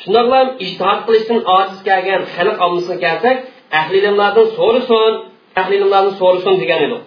[0.01, 3.37] shundoqla ijtihod qilishdan ojiz kelgan xalq ommasiga kelsak
[3.79, 5.13] ahli ilmlardan so'rasin
[5.61, 7.03] ahli ilmlardan so'rasin degan edik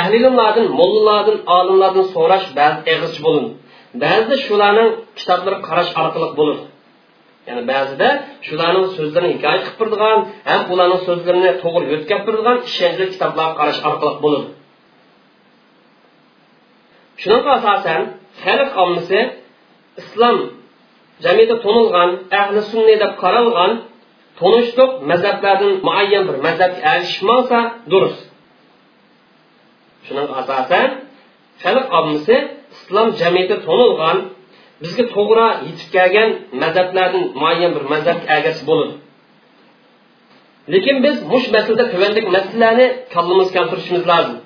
[0.00, 3.46] ahli ilmlardan mollalardan olimlardan so'rash ba'zi eg'izchi bo'lin.
[4.02, 6.64] Ba'zida shularning kitoblari qarash orqali bo'ladi
[7.48, 8.08] ya'ni ba'zida
[8.46, 14.14] shularning so'zlarini hikoya qilib turadigan ham ularning so'zlarini to'g'ri yo'tkab turadigan ishonchli kitoblarga qarash orqali
[14.24, 14.48] bo'ladi
[17.22, 18.00] shunga asosan
[18.42, 19.18] xalq ommasi
[20.00, 20.36] islom
[21.24, 22.10] jamiyatda to'nilgan
[22.40, 23.72] ahli sunniy deb qaralgan
[24.40, 27.58] tonishliq mazhablardan muayyan bir mazhabga erishmasa
[27.92, 28.22] durust.
[30.06, 30.88] Shuning asosan
[31.62, 32.36] xalq ommasi
[32.74, 34.16] islom jamiyati to'nilgan
[34.82, 36.30] bizga to'g'ri yetib kelgan
[36.62, 38.94] mazhablardan muayyan bir mazhabga agasi bo'ladi
[40.72, 44.36] lekin biz mush masalada tuvandik masalalarni kallamizga keltirishimiz lozim.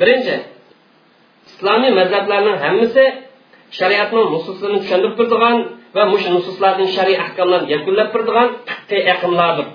[0.00, 0.36] Birinchi
[1.50, 3.04] islomiy mazhablarning hammasi
[3.78, 5.56] shariatning nususlarini tushuntirib turadigan
[5.96, 9.68] va mush nususlarning shariy ahkomlarni yakunlab turadigan fiqiy aqmlardir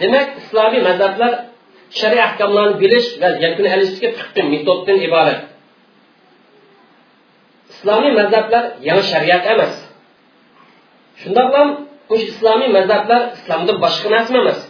[0.00, 1.32] demak islomiy mazhablar
[2.00, 5.40] shariy ahkomlarni bilish va yakun olishga fiqiy metoddan iborat.
[7.72, 9.74] Islomiy mazhablar yangi shariat emas.
[11.20, 11.62] Shundoqla
[12.08, 14.60] bu islomiy mazhablar islomdan boshqa narsa emas.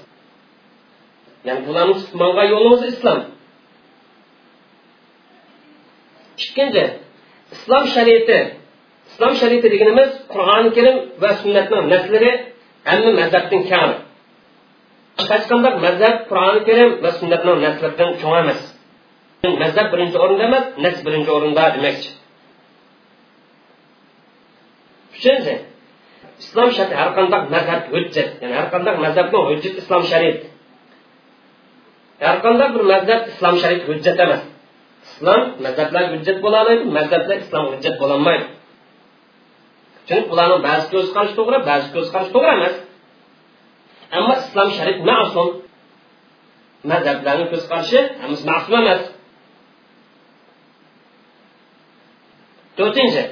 [1.47, 2.21] Ya'ni bularni tutib
[2.53, 3.19] yo'limiz islom.
[6.45, 6.85] Ikkinchi
[7.55, 8.39] islom shariati
[9.11, 12.31] islom shariati deganimiz qur'oni karim va sunnatning naslari
[12.91, 13.91] hamma mazhabdan kam
[15.31, 18.61] hech qanday mazhab qur'oni karim va sunnatning naslaridan cho'ng emas.
[19.63, 22.11] Mazhab birinchi o'rinda emas nas birinchi o'rinda demakchi
[25.17, 25.55] uchinchi
[26.43, 30.41] islom shariati har qanday mazhab hujjat ya'ni har qanday mazhabni hujjat islom shariat
[32.27, 34.43] har qanday bir mazhab islom shariat hujjat emas
[35.07, 38.47] islom mazhablar hujjat bo'la oladi mazhablar islom hujjat bo'lolmaydi
[40.09, 42.75] chunki ularni ba'zi ko'z qarashi to'g'ri ba'zi ko'z qarashi to'g'ri emas.
[44.17, 45.49] Ammo islom sharif ma'sum
[46.91, 49.03] mazhablarni ko'z qarashi hammasi ma'sum emas.
[52.79, 53.23] To'rtinchi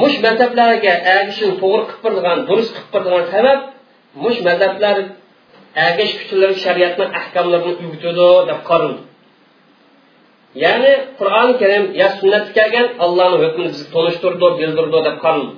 [0.00, 3.58] mush mazhablarga ergishishni to'g'ri qilib turadigan durust qilib turadigan sabab
[4.22, 4.96] mush mazhablar
[5.86, 9.07] ergash kuchlar shariatni ahkomlarini o'rgatadi deb qaraldi.
[10.64, 15.52] Ya'ni qur'oni karim yo sunnatda kelgan allohni hukmini bizga tanishtirdi bildirdi deb qaraldi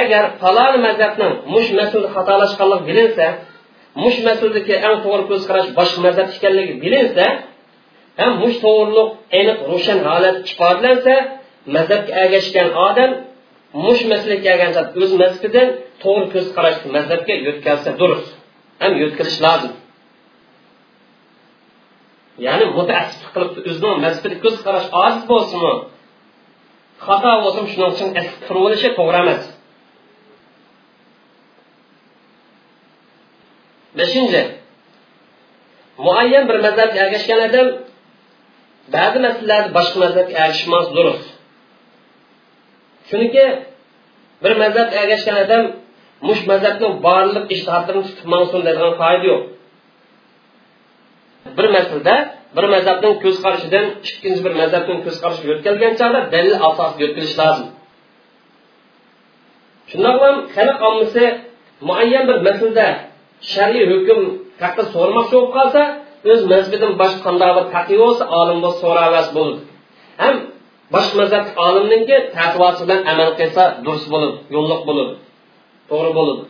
[0.00, 3.26] agar falon mazhabning mush masulda xatolashganligi bilinsa
[4.02, 7.26] mush masaladagi eng to'g'ri ko'z qarash boshqa mazhab ekanligi bilinsa
[8.20, 9.08] ham mush to'g'riliq
[9.38, 11.14] aniq ro'shan holat ifodalansa
[11.76, 13.10] mazhabga ergashgan odam
[13.84, 15.68] mush masalaga kelgan o'z mazhabidan
[16.02, 18.30] to'g'ri ko'zqarashli mazhabga yo'tkazsa durust
[18.82, 19.72] ham yo'tkazish lozim.
[22.46, 25.74] Ya'ni mutaassib qilib o'zini mazhabiga ko'z qarash ojiz bo'lsinmi?
[27.06, 28.08] Xato bo'lsin shuning uchun
[28.46, 29.42] turib olishi to'g'ri emas.
[33.98, 34.42] Beshinchi
[36.06, 37.68] muayyan bir mazhabga ergashgan odam
[38.94, 41.26] ba'zi masalalarda boshqa mazhabga ergashmas durust
[43.08, 43.44] chunki
[44.42, 45.64] bir mazhabga ergashgan odam
[46.28, 49.42] mush mazhabning borliq ishtihatini tutib mansun deydigan qoida yo'q.
[51.56, 52.14] Bir masalada
[52.56, 57.68] bir mazhabning ko'z qarashidan ikkinchi bir mazhabning ko'z qarashiga yo'tkalgan chog'da dalil asosida yo'tkalish lozim.
[59.90, 61.24] Shundoq ham xalq ommasi
[61.88, 62.86] muayyan bir masalada
[63.52, 64.20] shar'iy hukm
[64.62, 65.82] haqida so'ramoqchi bo'lib qolsa
[66.30, 69.58] o'z mazhabidan boshqa qanday bir taqiy bo'lsa olim so'ramas bo'ldi
[70.22, 70.34] ham
[70.94, 75.14] boshqa mazhab olimninki taqvosi bilan amal qilsa durust bo'ladi yo'lliq bo'ladi
[75.90, 76.44] to'g'ri bo'ladi.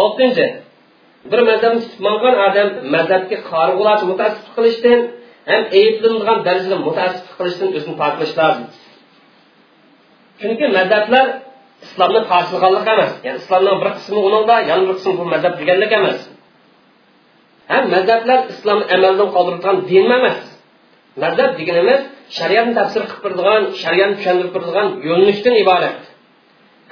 [0.00, 0.46] Oltinchi
[1.30, 5.00] bir mazhabni tutmagan odam mazhabga qori bo'ladi mutaassib qilishdan
[5.50, 8.66] ham ayblanadigan darajada mutaassib qilishdan o'zini poklash lozim.
[10.40, 11.26] Chunki mazhablar
[11.86, 13.10] islomni qarshilganlik emas.
[13.26, 16.18] Ya'ni islomning bir qismi uningda yana bir qismi bu mazhab deganlik emas.
[17.72, 20.38] Ham mazhablar islomni amaldan qoldiradigan din emas.
[21.22, 22.00] Mazhab deganimiz
[22.38, 25.98] shariatni tafsir qilib turadigan shariatni tushuntirib turadigan yo'linishdan iborat.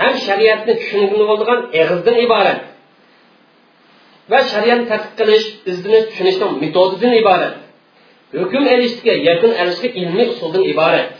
[0.02, 2.60] Ham shariatni tushunib bo'ladigan eg'izdan iborat.
[4.30, 7.54] Va shariatni tadqiq qilish izini tushunishning metodidan iborat.
[8.40, 11.12] Hukm elishga yakun erishishga ilmiy usuldan iborat.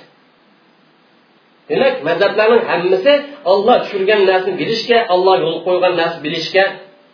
[1.71, 3.13] Demak mazhablarning hammasi
[3.53, 6.65] olloh tushirgan narsani bilishga olloh yo'l qo'ygan narsani bilishga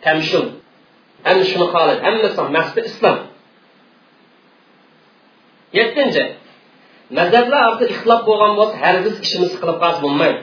[0.05, 0.45] tamshul
[1.29, 2.01] ana shuni xohlaydi.
[2.07, 3.17] Hammasi maqsadi islom.
[5.77, 6.23] Yettinchi.
[7.17, 10.41] Mazhablar orasida ixtilof bo'lgan bo'lsa hargiz ishimiz qilib qolsa bo'lmaydi.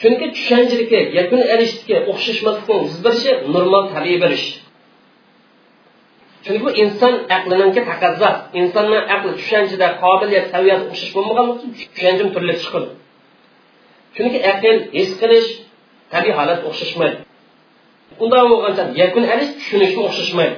[0.00, 4.48] Chunki tushanchilikka yakun erishishga o'xshashmaslikni yuz berishi normal tabiiy bir ish
[6.44, 8.30] chunki bu inson aqlininki taqozo
[8.60, 12.88] insonni aqli tushanchida qobiliyat saviyasi o'xshash bo'lmaganligi uchun tushanchim turli chiqadi.
[14.16, 15.48] Chunki aql his qilish
[16.12, 17.18] tabiiy holat o'xshashmaydi.
[18.22, 20.56] Undan bo'lgancha yakun erish tushunishga o'xshashmaydi.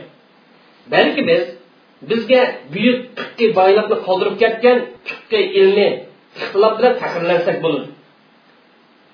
[0.93, 1.43] Balki biz
[2.11, 2.43] bizga
[2.75, 4.79] buyuk fiqqiy boyliqni qoldirib ketgan
[5.09, 5.89] fiqqiy ilmi
[6.39, 7.89] ixtilof bilan faxrlansak bo'ladi.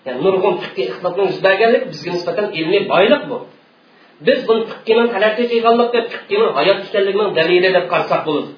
[0.07, 3.39] Ya'ni nurg'un fiqqiy ixtilofning yuz berganligi bizga nisbatan ilmiy boyliq bu.
[4.27, 8.53] Biz buni fiqqini talaqqiy qilganlik deb fiqqini hayot ekanligining dalili deb qarasak bo'ladi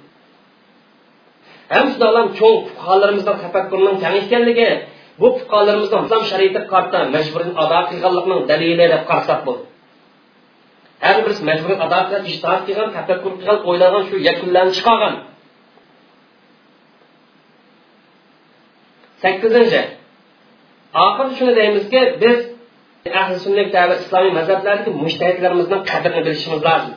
[1.72, 4.16] ham shundoqlam cho'ng fuqarolarimizning tafakkurining kang
[5.20, 9.66] bu fuqarolarimizning islom shariatiga qarta majburan ado qilganlikning dalili deb qarasak bo'ladi
[11.05, 11.99] har birisi majburan ado
[12.66, 14.16] qilgan tafakkur qilgan o'ylagan shu
[19.22, 19.82] sakkizinchi
[21.03, 22.38] oxiri shuni deymizki biz
[23.20, 26.95] ahli sunnat va islomiy mazhablardagi mushtahidlarimizning qadrini bilishimiz lozim.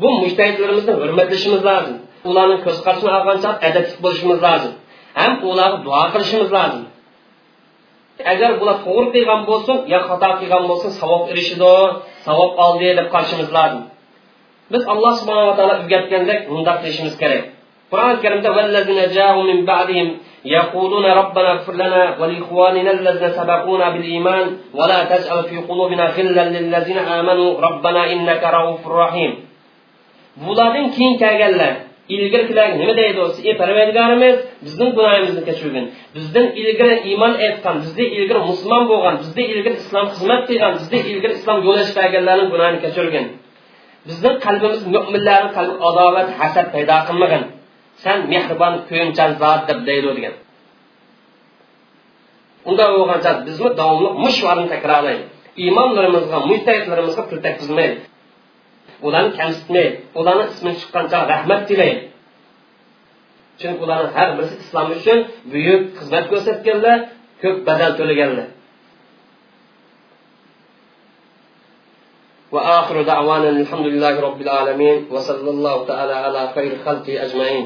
[0.00, 1.96] Bu mushtahidlarimizni hurmatlashimiz lozim.
[2.30, 4.72] Ularning ko'z qarashini olgancha adabli bo'lishimiz lozim.
[5.20, 6.84] Ham ularga duo qilishimiz lozim.
[8.32, 11.74] Agar bular to'g'ri qilgan bo'lsin yo xato qilgan bo'lsin savob erishidi
[12.26, 13.82] savob oldi deb qarashimiz lozim.
[14.72, 17.42] Biz alloh subhanava taolo o'rgatgandek bundoq qilishimiz kerak.
[17.90, 18.50] Qur'oni karimda
[20.45, 27.49] يقولون ربنا اغفر لنا ولإخواننا الذين سبقونا بالإيمان ولا تجعل في قلوبنا غلا للذين آمنوا
[27.67, 29.33] ربنا إنك رؤوف رحيم
[30.47, 31.73] bulardan keyin kelganlar
[32.15, 35.85] ilgirkilar nima deydi ey parvardigorimiz bizning gunohimizni kechirgin
[36.15, 41.33] bizdan ilgari iymon aytgan bizdan ilgari musulmon bo'lgan bizdan ilgari islom xizmat qilgan bizdan ilgari
[41.39, 43.25] islom yo'lash berganlarning gunohini kechirgin
[44.09, 47.43] bizning qalbimiz mo'minlarning qalbi adovat hasad paydo qilmagin
[48.03, 50.35] san mehribon ko'yimchan zot deb deydi degan
[52.69, 55.23] unda bo'lgan zot bizni davomli mushvarni takrorlaydi
[55.63, 57.97] iymonlarimizga mujtahidlarimizga pul tekizmaydi
[59.07, 62.01] ularni kamsitmaydi ularni ismi chiqqancha rahmat tilaydi
[63.59, 65.19] chunki ularni har birisi islom uchun
[65.51, 66.97] buyuk xizmat ko'rsatganlar
[67.41, 68.49] ko'p badal to'laganlar
[72.51, 77.65] وآخر دعوانا الحمد لله رب العالمين وصلى الله تعالى على خير خلقه أجمعين